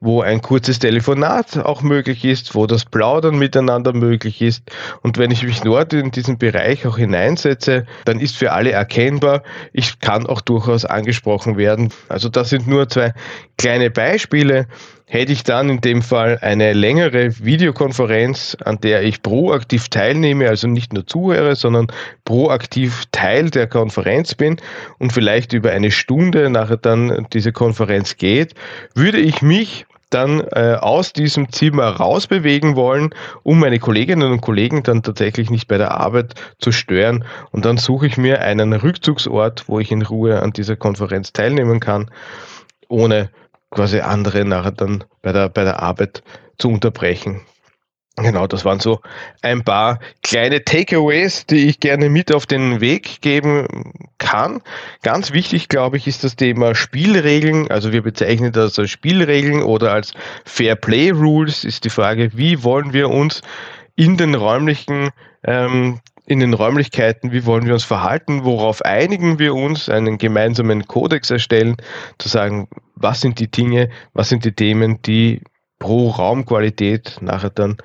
wo 0.05 0.21
ein 0.21 0.41
kurzes 0.41 0.77
Telefonat 0.79 1.57
auch 1.57 1.81
möglich 1.81 2.23
ist, 2.23 2.53
wo 2.53 2.67
das 2.67 2.85
Plaudern 2.85 3.37
miteinander 3.37 3.91
möglich 3.91 4.41
ist. 4.41 4.63
Und 5.01 5.17
wenn 5.17 5.31
ich 5.31 5.43
mich 5.43 5.61
dort 5.61 5.93
in 5.93 6.11
diesen 6.11 6.37
Bereich 6.37 6.85
auch 6.85 6.97
hineinsetze, 6.97 7.85
dann 8.05 8.19
ist 8.19 8.37
für 8.37 8.51
alle 8.51 8.71
erkennbar, 8.71 9.41
ich 9.73 9.99
kann 9.99 10.27
auch 10.27 10.41
durchaus 10.41 10.85
angesprochen 10.85 11.57
werden. 11.57 11.89
Also 12.07 12.29
das 12.29 12.51
sind 12.51 12.67
nur 12.67 12.87
zwei 12.87 13.13
kleine 13.57 13.89
Beispiele 13.89 14.67
hätte 15.07 15.31
ich 15.31 15.43
dann 15.43 15.69
in 15.69 15.81
dem 15.81 16.01
Fall 16.01 16.39
eine 16.41 16.73
längere 16.73 17.37
Videokonferenz, 17.39 18.57
an 18.63 18.79
der 18.81 19.03
ich 19.03 19.21
proaktiv 19.21 19.89
teilnehme, 19.89 20.49
also 20.49 20.67
nicht 20.67 20.93
nur 20.93 21.05
zuhöre, 21.05 21.55
sondern 21.55 21.87
proaktiv 22.25 23.03
Teil 23.11 23.49
der 23.51 23.67
Konferenz 23.67 24.33
bin 24.33 24.57
und 24.97 25.13
vielleicht 25.13 25.53
über 25.53 25.71
eine 25.71 25.91
Stunde 25.91 26.49
nachher 26.49 26.77
dann 26.77 27.27
diese 27.33 27.51
Konferenz 27.51 28.17
geht, 28.17 28.55
würde 28.95 29.19
ich 29.19 29.41
mich 29.41 29.85
dann 30.09 30.41
äh, 30.51 30.77
aus 30.79 31.13
diesem 31.13 31.51
Zimmer 31.51 31.87
rausbewegen 31.87 32.75
wollen, 32.75 33.13
um 33.43 33.59
meine 33.59 33.79
Kolleginnen 33.79 34.31
und 34.31 34.41
Kollegen 34.41 34.83
dann 34.83 35.03
tatsächlich 35.03 35.49
nicht 35.49 35.67
bei 35.67 35.77
der 35.77 35.91
Arbeit 35.91 36.35
zu 36.59 36.71
stören. 36.71 37.25
Und 37.51 37.65
dann 37.65 37.77
suche 37.77 38.07
ich 38.07 38.17
mir 38.17 38.41
einen 38.41 38.73
Rückzugsort, 38.73 39.67
wo 39.67 39.79
ich 39.79 39.91
in 39.91 40.01
Ruhe 40.01 40.41
an 40.41 40.51
dieser 40.51 40.75
Konferenz 40.75 41.33
teilnehmen 41.33 41.79
kann, 41.79 42.09
ohne 42.87 43.29
quasi 43.71 43.99
andere 43.99 44.45
nachher 44.45 44.71
dann 44.71 45.03
bei 45.21 45.31
der, 45.31 45.49
bei 45.49 45.63
der 45.63 45.81
Arbeit 45.81 46.23
zu 46.57 46.69
unterbrechen. 46.69 47.41
Genau, 48.17 48.47
das 48.47 48.63
waren 48.63 48.79
so 48.79 49.01
ein 49.41 49.63
paar 49.63 49.99
kleine 50.23 50.63
Takeaways, 50.63 51.45
die 51.47 51.67
ich 51.67 51.81
gerne 51.81 52.09
mit 52.09 52.33
auf 52.33 52.45
den 52.45 52.79
Weg 52.79 53.21
geben 53.21 53.67
kann. 54.19 54.61
Ganz 55.01 55.33
wichtig, 55.33 55.67
glaube 55.67 55.97
ich, 55.97 56.07
ist 56.07 56.23
das 56.23 56.37
Thema 56.37 56.75
Spielregeln. 56.75 57.69
Also 57.69 57.91
wir 57.91 58.01
bezeichnen 58.01 58.53
das 58.53 58.79
als 58.79 58.89
Spielregeln 58.89 59.63
oder 59.63 59.91
als 59.91 60.13
Fair 60.45 60.77
Play 60.77 61.09
Rules. 61.09 61.65
Ist 61.65 61.83
die 61.83 61.89
Frage, 61.89 62.31
wie 62.33 62.63
wollen 62.63 62.93
wir 62.93 63.09
uns 63.09 63.41
in 63.97 64.15
den 64.15 64.33
räumlichen 64.33 65.09
ähm, 65.43 65.99
in 66.27 66.39
den 66.39 66.53
Räumlichkeiten, 66.53 67.31
wie 67.31 67.45
wollen 67.45 67.65
wir 67.65 67.73
uns 67.73 67.83
verhalten, 67.83 68.45
worauf 68.45 68.81
einigen 68.81 69.37
wir 69.37 69.53
uns, 69.53 69.89
einen 69.89 70.17
gemeinsamen 70.17 70.87
Kodex 70.87 71.29
erstellen, 71.29 71.77
zu 72.17 72.29
sagen, 72.29 72.67
was 72.95 73.21
sind 73.21 73.39
die 73.39 73.49
Dinge, 73.49 73.89
was 74.13 74.29
sind 74.29 74.43
die 74.43 74.53
Themen, 74.53 75.01
die 75.03 75.41
pro 75.79 76.09
Raumqualität 76.09 77.17
nachher 77.21 77.49
dann 77.49 77.77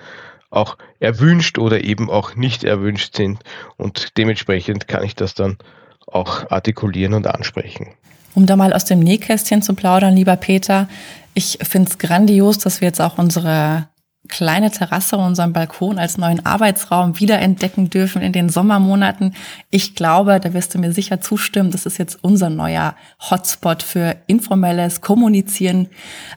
auch 0.50 0.76
erwünscht 0.98 1.58
oder 1.58 1.84
eben 1.84 2.10
auch 2.10 2.34
nicht 2.34 2.64
erwünscht 2.64 3.16
sind. 3.16 3.40
Und 3.76 4.16
dementsprechend 4.16 4.88
kann 4.88 5.04
ich 5.04 5.14
das 5.14 5.34
dann 5.34 5.58
auch 6.06 6.50
artikulieren 6.50 7.14
und 7.14 7.26
ansprechen. 7.26 7.88
Um 8.34 8.46
da 8.46 8.56
mal 8.56 8.72
aus 8.72 8.84
dem 8.84 9.00
Nähkästchen 9.00 9.62
zu 9.62 9.74
plaudern, 9.74 10.14
lieber 10.14 10.36
Peter, 10.36 10.88
ich 11.34 11.58
finde 11.62 11.90
es 11.90 11.98
grandios, 11.98 12.58
dass 12.58 12.80
wir 12.80 12.88
jetzt 12.88 13.00
auch 13.00 13.18
unsere 13.18 13.88
kleine 14.28 14.70
Terrasse, 14.70 15.16
unseren 15.16 15.52
Balkon 15.52 15.98
als 15.98 16.18
neuen 16.18 16.44
Arbeitsraum 16.44 17.18
wiederentdecken 17.18 17.90
dürfen 17.90 18.22
in 18.22 18.32
den 18.32 18.48
Sommermonaten. 18.48 19.34
Ich 19.70 19.94
glaube, 19.94 20.40
da 20.40 20.52
wirst 20.54 20.74
du 20.74 20.78
mir 20.78 20.92
sicher 20.92 21.20
zustimmen, 21.20 21.70
das 21.70 21.86
ist 21.86 21.98
jetzt 21.98 22.22
unser 22.22 22.50
neuer 22.50 22.94
Hotspot 23.30 23.82
für 23.82 24.16
informelles 24.26 25.00
Kommunizieren, 25.00 25.88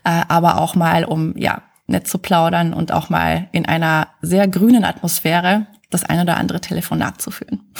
äh, 0.04 0.22
aber 0.28 0.60
auch 0.60 0.76
mal 0.76 1.06
um 1.06 1.38
ja 1.38 1.62
nett 1.88 2.08
zu 2.08 2.18
plaudern 2.18 2.74
und 2.74 2.92
auch 2.92 3.10
mal 3.10 3.48
in 3.52 3.66
einer 3.66 4.08
sehr 4.22 4.48
grünen 4.48 4.86
Atmosphäre 4.86 5.68
das 5.90 6.04
ein 6.04 6.20
oder 6.20 6.38
andere 6.38 6.62
Telefonat 6.62 7.22
zu 7.22 7.32
führen. 7.32 7.72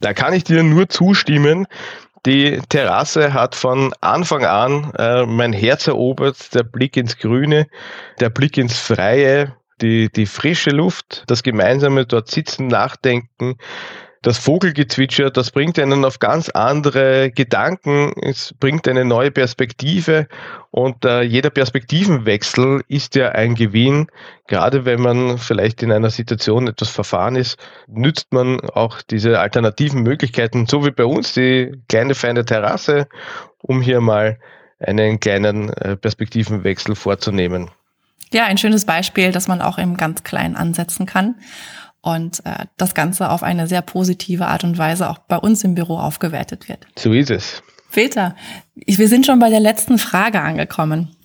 Da 0.00 0.14
kann 0.14 0.32
ich 0.32 0.44
dir 0.44 0.62
nur 0.62 0.88
zustimmen. 0.88 1.66
Die 2.26 2.60
Terrasse 2.68 3.32
hat 3.32 3.54
von 3.54 3.92
Anfang 4.00 4.44
an 4.44 4.92
äh, 4.98 5.24
mein 5.24 5.52
Herz 5.52 5.86
erobert, 5.86 6.54
der 6.54 6.64
Blick 6.64 6.96
ins 6.96 7.16
Grüne, 7.18 7.68
der 8.20 8.30
Blick 8.30 8.56
ins 8.58 8.76
Freie, 8.76 9.56
die, 9.80 10.10
die 10.10 10.26
frische 10.26 10.70
Luft, 10.70 11.24
das 11.28 11.42
gemeinsame 11.42 12.06
dort 12.06 12.28
sitzen, 12.28 12.66
nachdenken, 12.66 13.56
das 14.22 14.38
Vogelgezwitscher, 14.38 15.30
das 15.30 15.50
bringt 15.50 15.78
einen 15.78 16.04
auf 16.04 16.18
ganz 16.18 16.48
andere 16.48 17.30
Gedanken, 17.30 18.12
es 18.20 18.54
bringt 18.58 18.88
eine 18.88 19.04
neue 19.04 19.30
Perspektive 19.30 20.26
und 20.70 21.04
äh, 21.04 21.22
jeder 21.22 21.50
Perspektivenwechsel 21.50 22.82
ist 22.88 23.14
ja 23.14 23.30
ein 23.30 23.54
Gewinn. 23.54 24.08
Gerade 24.48 24.84
wenn 24.84 25.00
man 25.00 25.38
vielleicht 25.38 25.82
in 25.82 25.92
einer 25.92 26.10
Situation 26.10 26.66
etwas 26.66 26.90
verfahren 26.90 27.36
ist, 27.36 27.58
nützt 27.86 28.32
man 28.32 28.60
auch 28.60 29.02
diese 29.02 29.38
alternativen 29.38 30.02
Möglichkeiten, 30.02 30.66
so 30.66 30.84
wie 30.84 30.90
bei 30.90 31.04
uns 31.04 31.34
die 31.34 31.72
kleine 31.88 32.14
feine 32.14 32.44
Terrasse, 32.44 33.06
um 33.58 33.80
hier 33.80 34.00
mal 34.00 34.38
einen 34.80 35.20
kleinen 35.20 35.70
äh, 35.70 35.96
Perspektivenwechsel 35.96 36.94
vorzunehmen. 36.94 37.70
Ja, 38.32 38.44
ein 38.44 38.58
schönes 38.58 38.84
Beispiel, 38.84 39.32
dass 39.32 39.48
man 39.48 39.62
auch 39.62 39.78
im 39.78 39.96
ganz 39.96 40.22
Kleinen 40.22 40.56
ansetzen 40.56 41.06
kann 41.06 41.36
und 42.00 42.44
äh, 42.44 42.66
das 42.76 42.94
Ganze 42.94 43.30
auf 43.30 43.42
eine 43.42 43.66
sehr 43.66 43.82
positive 43.82 44.46
Art 44.46 44.64
und 44.64 44.78
Weise 44.78 45.10
auch 45.10 45.18
bei 45.18 45.36
uns 45.36 45.64
im 45.64 45.74
Büro 45.74 45.98
aufgewertet 45.98 46.68
wird. 46.68 46.86
So 46.98 47.12
ist 47.12 47.30
es. 47.30 47.62
Peter, 47.92 48.36
wir 48.74 49.08
sind 49.08 49.26
schon 49.26 49.38
bei 49.38 49.50
der 49.50 49.60
letzten 49.60 49.98
Frage 49.98 50.40
angekommen. 50.40 51.16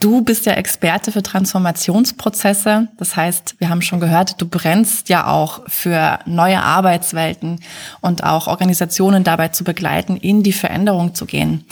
Du 0.00 0.22
bist 0.22 0.46
ja 0.46 0.52
Experte 0.52 1.10
für 1.10 1.24
Transformationsprozesse. 1.24 2.88
Das 2.98 3.16
heißt, 3.16 3.56
wir 3.58 3.68
haben 3.68 3.82
schon 3.82 3.98
gehört, 3.98 4.40
du 4.40 4.46
brennst 4.46 5.08
ja 5.08 5.26
auch 5.26 5.62
für 5.66 6.20
neue 6.24 6.62
Arbeitswelten 6.62 7.60
und 8.00 8.22
auch 8.22 8.46
Organisationen 8.46 9.24
dabei 9.24 9.48
zu 9.48 9.64
begleiten, 9.64 10.16
in 10.16 10.44
die 10.44 10.52
Veränderung 10.52 11.16
zu 11.16 11.26
gehen. 11.26 11.64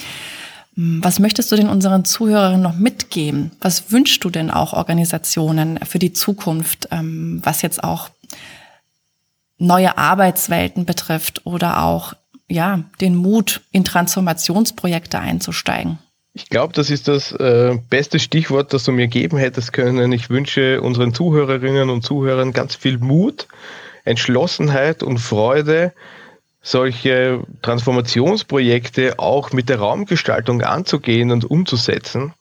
Was 0.76 1.18
möchtest 1.20 1.50
du 1.50 1.56
denn 1.56 1.70
unseren 1.70 2.04
Zuhörerinnen 2.04 2.60
noch 2.60 2.76
mitgeben? 2.76 3.50
Was 3.60 3.90
wünschst 3.92 4.22
du 4.24 4.30
denn 4.30 4.50
auch 4.50 4.74
Organisationen 4.74 5.78
für 5.84 5.98
die 5.98 6.12
Zukunft, 6.12 6.88
ähm, 6.90 7.40
was 7.42 7.62
jetzt 7.62 7.82
auch 7.82 8.10
neue 9.56 9.96
Arbeitswelten 9.96 10.84
betrifft 10.84 11.46
oder 11.46 11.82
auch 11.82 12.12
ja 12.48 12.84
den 13.00 13.14
Mut 13.14 13.62
in 13.72 13.84
Transformationsprojekte 13.84 15.18
einzusteigen? 15.18 15.98
Ich 16.34 16.50
glaube, 16.50 16.74
das 16.74 16.90
ist 16.90 17.08
das 17.08 17.32
äh, 17.32 17.78
beste 17.88 18.18
Stichwort, 18.18 18.74
das 18.74 18.84
du 18.84 18.92
mir 18.92 19.08
geben 19.08 19.38
hättest 19.38 19.72
können. 19.72 20.12
Ich 20.12 20.28
wünsche 20.28 20.82
unseren 20.82 21.14
Zuhörerinnen 21.14 21.88
und 21.88 22.02
Zuhörern 22.04 22.52
ganz 22.52 22.74
viel 22.74 22.98
Mut, 22.98 23.48
Entschlossenheit 24.04 25.02
und 25.02 25.16
Freude, 25.16 25.94
solche 26.66 27.44
Transformationsprojekte 27.62 29.20
auch 29.20 29.52
mit 29.52 29.68
der 29.68 29.78
Raumgestaltung 29.78 30.62
anzugehen 30.62 31.30
und 31.30 31.44
umzusetzen 31.44 32.34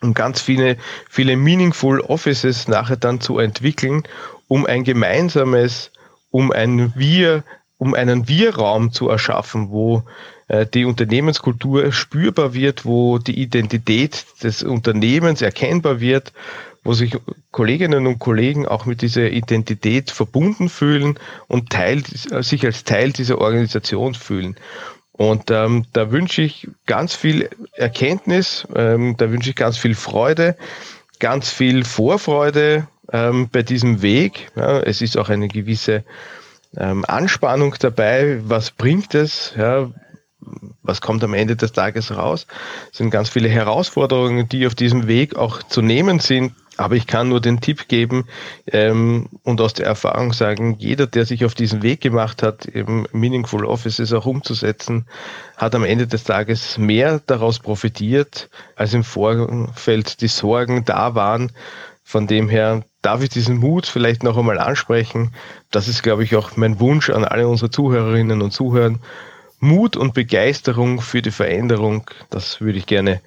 und 0.00 0.14
ganz 0.14 0.40
viele, 0.40 0.78
viele 1.10 1.36
meaningful 1.36 2.00
Offices 2.00 2.66
nachher 2.66 2.96
dann 2.96 3.20
zu 3.20 3.38
entwickeln, 3.38 4.04
um 4.48 4.64
ein 4.64 4.84
gemeinsames, 4.84 5.90
um 6.30 6.50
ein 6.50 6.94
Wir, 6.96 7.44
um 7.76 7.92
einen 7.92 8.26
Wir-Raum 8.26 8.92
zu 8.92 9.10
erschaffen, 9.10 9.68
wo 9.68 10.04
äh, 10.48 10.64
die 10.64 10.86
Unternehmenskultur 10.86 11.92
spürbar 11.92 12.54
wird, 12.54 12.86
wo 12.86 13.18
die 13.18 13.38
Identität 13.38 14.24
des 14.42 14.62
Unternehmens 14.62 15.42
erkennbar 15.42 16.00
wird, 16.00 16.32
wo 16.86 16.92
sich 16.92 17.16
Kolleginnen 17.50 18.06
und 18.06 18.20
Kollegen 18.20 18.66
auch 18.66 18.86
mit 18.86 19.02
dieser 19.02 19.30
Identität 19.30 20.10
verbunden 20.10 20.68
fühlen 20.68 21.18
und 21.48 21.70
Teil, 21.70 22.02
sich 22.04 22.64
als 22.64 22.84
Teil 22.84 23.12
dieser 23.12 23.38
Organisation 23.38 24.14
fühlen. 24.14 24.56
Und 25.12 25.50
ähm, 25.50 25.86
da 25.92 26.12
wünsche 26.12 26.42
ich 26.42 26.68
ganz 26.86 27.14
viel 27.14 27.48
Erkenntnis, 27.72 28.68
ähm, 28.74 29.16
da 29.16 29.30
wünsche 29.30 29.50
ich 29.50 29.56
ganz 29.56 29.78
viel 29.78 29.94
Freude, 29.94 30.56
ganz 31.18 31.50
viel 31.50 31.84
Vorfreude 31.84 32.86
ähm, 33.12 33.48
bei 33.50 33.62
diesem 33.62 34.02
Weg. 34.02 34.52
Ja, 34.54 34.78
es 34.80 35.02
ist 35.02 35.16
auch 35.16 35.28
eine 35.28 35.48
gewisse 35.48 36.04
ähm, 36.76 37.04
Anspannung 37.08 37.74
dabei. 37.80 38.40
Was 38.44 38.70
bringt 38.70 39.14
es? 39.14 39.54
Ja, 39.56 39.90
was 40.82 41.00
kommt 41.00 41.24
am 41.24 41.34
Ende 41.34 41.56
des 41.56 41.72
Tages 41.72 42.16
raus? 42.16 42.46
Es 42.92 42.98
sind 42.98 43.10
ganz 43.10 43.28
viele 43.28 43.48
Herausforderungen, 43.48 44.48
die 44.48 44.66
auf 44.66 44.74
diesem 44.74 45.08
Weg 45.08 45.34
auch 45.36 45.62
zu 45.62 45.82
nehmen 45.82 46.20
sind. 46.20 46.52
Aber 46.76 46.94
ich 46.94 47.06
kann 47.06 47.28
nur 47.28 47.40
den 47.40 47.60
Tipp 47.60 47.88
geben 47.88 48.26
ähm, 48.70 49.28
und 49.42 49.60
aus 49.60 49.72
der 49.72 49.86
Erfahrung 49.86 50.32
sagen, 50.32 50.76
jeder, 50.78 51.06
der 51.06 51.24
sich 51.24 51.44
auf 51.44 51.54
diesen 51.54 51.82
Weg 51.82 52.02
gemacht 52.02 52.42
hat, 52.42 52.66
eben 52.66 53.06
Meaningful 53.12 53.64
Offices 53.64 54.12
auch 54.12 54.26
umzusetzen, 54.26 55.06
hat 55.56 55.74
am 55.74 55.84
Ende 55.84 56.06
des 56.06 56.24
Tages 56.24 56.76
mehr 56.76 57.20
daraus 57.26 57.60
profitiert, 57.60 58.50
als 58.74 58.92
im 58.92 59.04
Vorfeld 59.04 60.20
die 60.20 60.28
Sorgen 60.28 60.84
da 60.84 61.14
waren. 61.14 61.52
Von 62.04 62.26
dem 62.26 62.48
her 62.48 62.84
darf 63.00 63.22
ich 63.22 63.30
diesen 63.30 63.56
Mut 63.56 63.86
vielleicht 63.86 64.22
noch 64.22 64.36
einmal 64.36 64.58
ansprechen. 64.58 65.32
Das 65.70 65.88
ist, 65.88 66.02
glaube 66.02 66.24
ich, 66.24 66.36
auch 66.36 66.56
mein 66.56 66.78
Wunsch 66.78 67.08
an 67.10 67.24
alle 67.24 67.48
unsere 67.48 67.70
Zuhörerinnen 67.70 68.42
und 68.42 68.52
Zuhörer. 68.52 68.96
Mut 69.60 69.96
und 69.96 70.12
Begeisterung 70.12 71.00
für 71.00 71.22
die 71.22 71.30
Veränderung, 71.30 72.10
das 72.28 72.60
würde 72.60 72.78
ich 72.78 72.86
gerne 72.86 73.22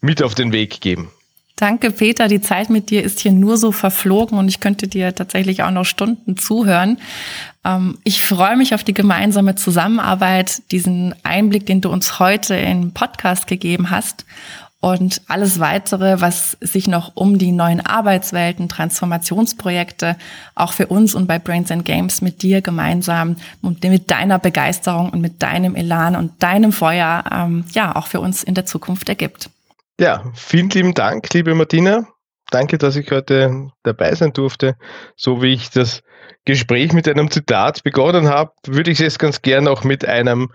mit 0.00 0.22
auf 0.22 0.34
den 0.34 0.52
Weg 0.52 0.80
geben. 0.80 1.10
Danke, 1.56 1.92
Peter. 1.92 2.26
Die 2.26 2.40
Zeit 2.40 2.68
mit 2.68 2.90
dir 2.90 3.04
ist 3.04 3.20
hier 3.20 3.30
nur 3.30 3.56
so 3.56 3.70
verflogen 3.70 4.38
und 4.38 4.48
ich 4.48 4.58
könnte 4.58 4.88
dir 4.88 5.14
tatsächlich 5.14 5.62
auch 5.62 5.70
noch 5.70 5.84
Stunden 5.84 6.36
zuhören. 6.36 6.98
Ähm, 7.64 7.98
ich 8.02 8.22
freue 8.22 8.56
mich 8.56 8.74
auf 8.74 8.82
die 8.82 8.94
gemeinsame 8.94 9.54
Zusammenarbeit, 9.54 10.62
diesen 10.72 11.14
Einblick, 11.22 11.66
den 11.66 11.80
du 11.80 11.90
uns 11.90 12.18
heute 12.18 12.56
im 12.56 12.92
Podcast 12.92 13.46
gegeben 13.46 13.90
hast 13.90 14.24
und 14.80 15.22
alles 15.28 15.60
weitere, 15.60 16.20
was 16.20 16.58
sich 16.60 16.88
noch 16.88 17.12
um 17.14 17.38
die 17.38 17.52
neuen 17.52 17.80
Arbeitswelten, 17.80 18.68
Transformationsprojekte 18.68 20.16
auch 20.56 20.72
für 20.72 20.88
uns 20.88 21.14
und 21.14 21.28
bei 21.28 21.38
Brains 21.38 21.70
and 21.70 21.84
Games 21.84 22.20
mit 22.20 22.42
dir 22.42 22.62
gemeinsam 22.62 23.36
und 23.62 23.82
mit 23.84 24.10
deiner 24.10 24.40
Begeisterung 24.40 25.10
und 25.10 25.20
mit 25.20 25.40
deinem 25.42 25.76
Elan 25.76 26.16
und 26.16 26.42
deinem 26.42 26.72
Feuer 26.72 27.24
ähm, 27.30 27.64
ja 27.72 27.94
auch 27.94 28.08
für 28.08 28.20
uns 28.20 28.42
in 28.42 28.54
der 28.54 28.66
Zukunft 28.66 29.08
ergibt. 29.08 29.50
Ja, 30.00 30.24
vielen 30.34 30.70
lieben 30.70 30.92
Dank, 30.92 31.32
liebe 31.34 31.54
Martina. 31.54 32.08
Danke, 32.50 32.78
dass 32.78 32.96
ich 32.96 33.12
heute 33.12 33.70
dabei 33.84 34.12
sein 34.16 34.32
durfte. 34.32 34.76
So 35.14 35.40
wie 35.40 35.52
ich 35.52 35.70
das 35.70 36.02
Gespräch 36.44 36.92
mit 36.92 37.06
einem 37.08 37.30
Zitat 37.30 37.84
begonnen 37.84 38.28
habe, 38.28 38.50
würde 38.66 38.90
ich 38.90 39.00
es 39.00 39.20
ganz 39.20 39.40
gern 39.40 39.68
auch 39.68 39.84
mit 39.84 40.04
einem 40.04 40.50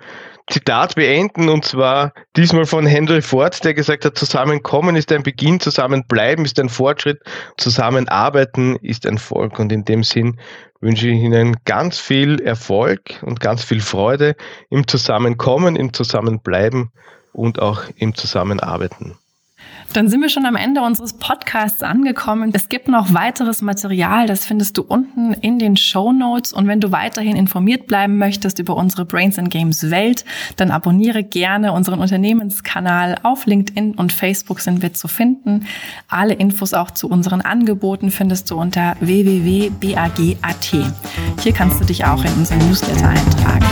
Zitat 0.50 0.96
beenden 0.96 1.48
und 1.48 1.64
zwar 1.64 2.12
diesmal 2.36 2.66
von 2.66 2.86
Henry 2.86 3.22
Ford, 3.22 3.64
der 3.64 3.74
gesagt 3.74 4.04
hat, 4.04 4.18
Zusammenkommen 4.18 4.98
ist 4.98 5.10
ein 5.14 5.24
Beginn, 5.24 5.62
Zusammenbleiben 5.62 6.44
ist 6.44 6.60
ein 6.60 6.68
Fortschritt, 6.68 7.22
Zusammenarbeiten 7.58 8.76
ist 8.82 9.08
ein 9.08 9.18
Volk. 9.18 9.58
Und 9.58 9.72
in 9.72 9.86
dem 9.86 10.04
Sinn 10.04 10.38
wünsche 10.82 11.08
ich 11.08 11.22
Ihnen 11.22 11.56
ganz 11.64 11.98
viel 11.98 12.42
Erfolg 12.42 13.22
und 13.22 13.40
ganz 13.40 13.64
viel 13.64 13.80
Freude 13.80 14.36
im 14.70 14.86
Zusammenkommen, 14.86 15.78
im 15.78 15.94
Zusammenbleiben 15.94 16.92
und 17.32 17.60
auch 17.60 17.84
im 17.96 18.16
Zusammenarbeiten. 18.16 19.18
Dann 19.94 20.08
sind 20.08 20.22
wir 20.22 20.30
schon 20.30 20.46
am 20.46 20.56
Ende 20.56 20.82
unseres 20.82 21.14
Podcasts 21.14 21.82
angekommen. 21.82 22.52
Es 22.54 22.70
gibt 22.70 22.88
noch 22.88 23.14
weiteres 23.14 23.62
Material, 23.62 24.28
das 24.28 24.46
findest 24.46 24.78
du 24.78 24.84
unten 24.84 25.34
in 25.34 25.58
den 25.58 25.78
Show 25.78 26.12
Notes. 26.12 26.54
Und 26.54 26.68
wenn 26.68 26.80
du 26.80 26.92
weiterhin 26.92 27.36
informiert 27.36 27.88
bleiben 27.88 28.18
möchtest 28.18 28.60
über 28.60 28.76
unsere 28.76 29.06
Brains 29.06 29.40
and 29.40 29.50
Games 29.50 29.90
Welt, 29.90 30.26
dann 30.58 30.70
abonniere 30.72 31.24
gerne 31.24 31.74
unseren 31.74 32.00
Unternehmenskanal. 32.00 33.18
Auf 33.24 33.46
LinkedIn 33.46 33.96
und 33.96 34.14
Facebook 34.14 34.60
sind 34.60 34.82
wir 34.82 34.94
zu 34.94 35.08
finden. 35.08 35.66
Alle 36.08 36.34
Infos 36.34 36.74
auch 36.74 36.92
zu 36.92 37.10
unseren 37.10 37.42
Angeboten 37.42 38.12
findest 38.12 38.52
du 38.52 38.60
unter 38.60 38.96
www.bag.at. 39.00 40.76
Hier 41.42 41.54
kannst 41.54 41.82
du 41.82 41.86
dich 41.86 42.06
auch 42.06 42.24
in 42.24 42.34
unseren 42.34 42.60
Newsletter 42.60 43.10
eintragen. 43.10 43.66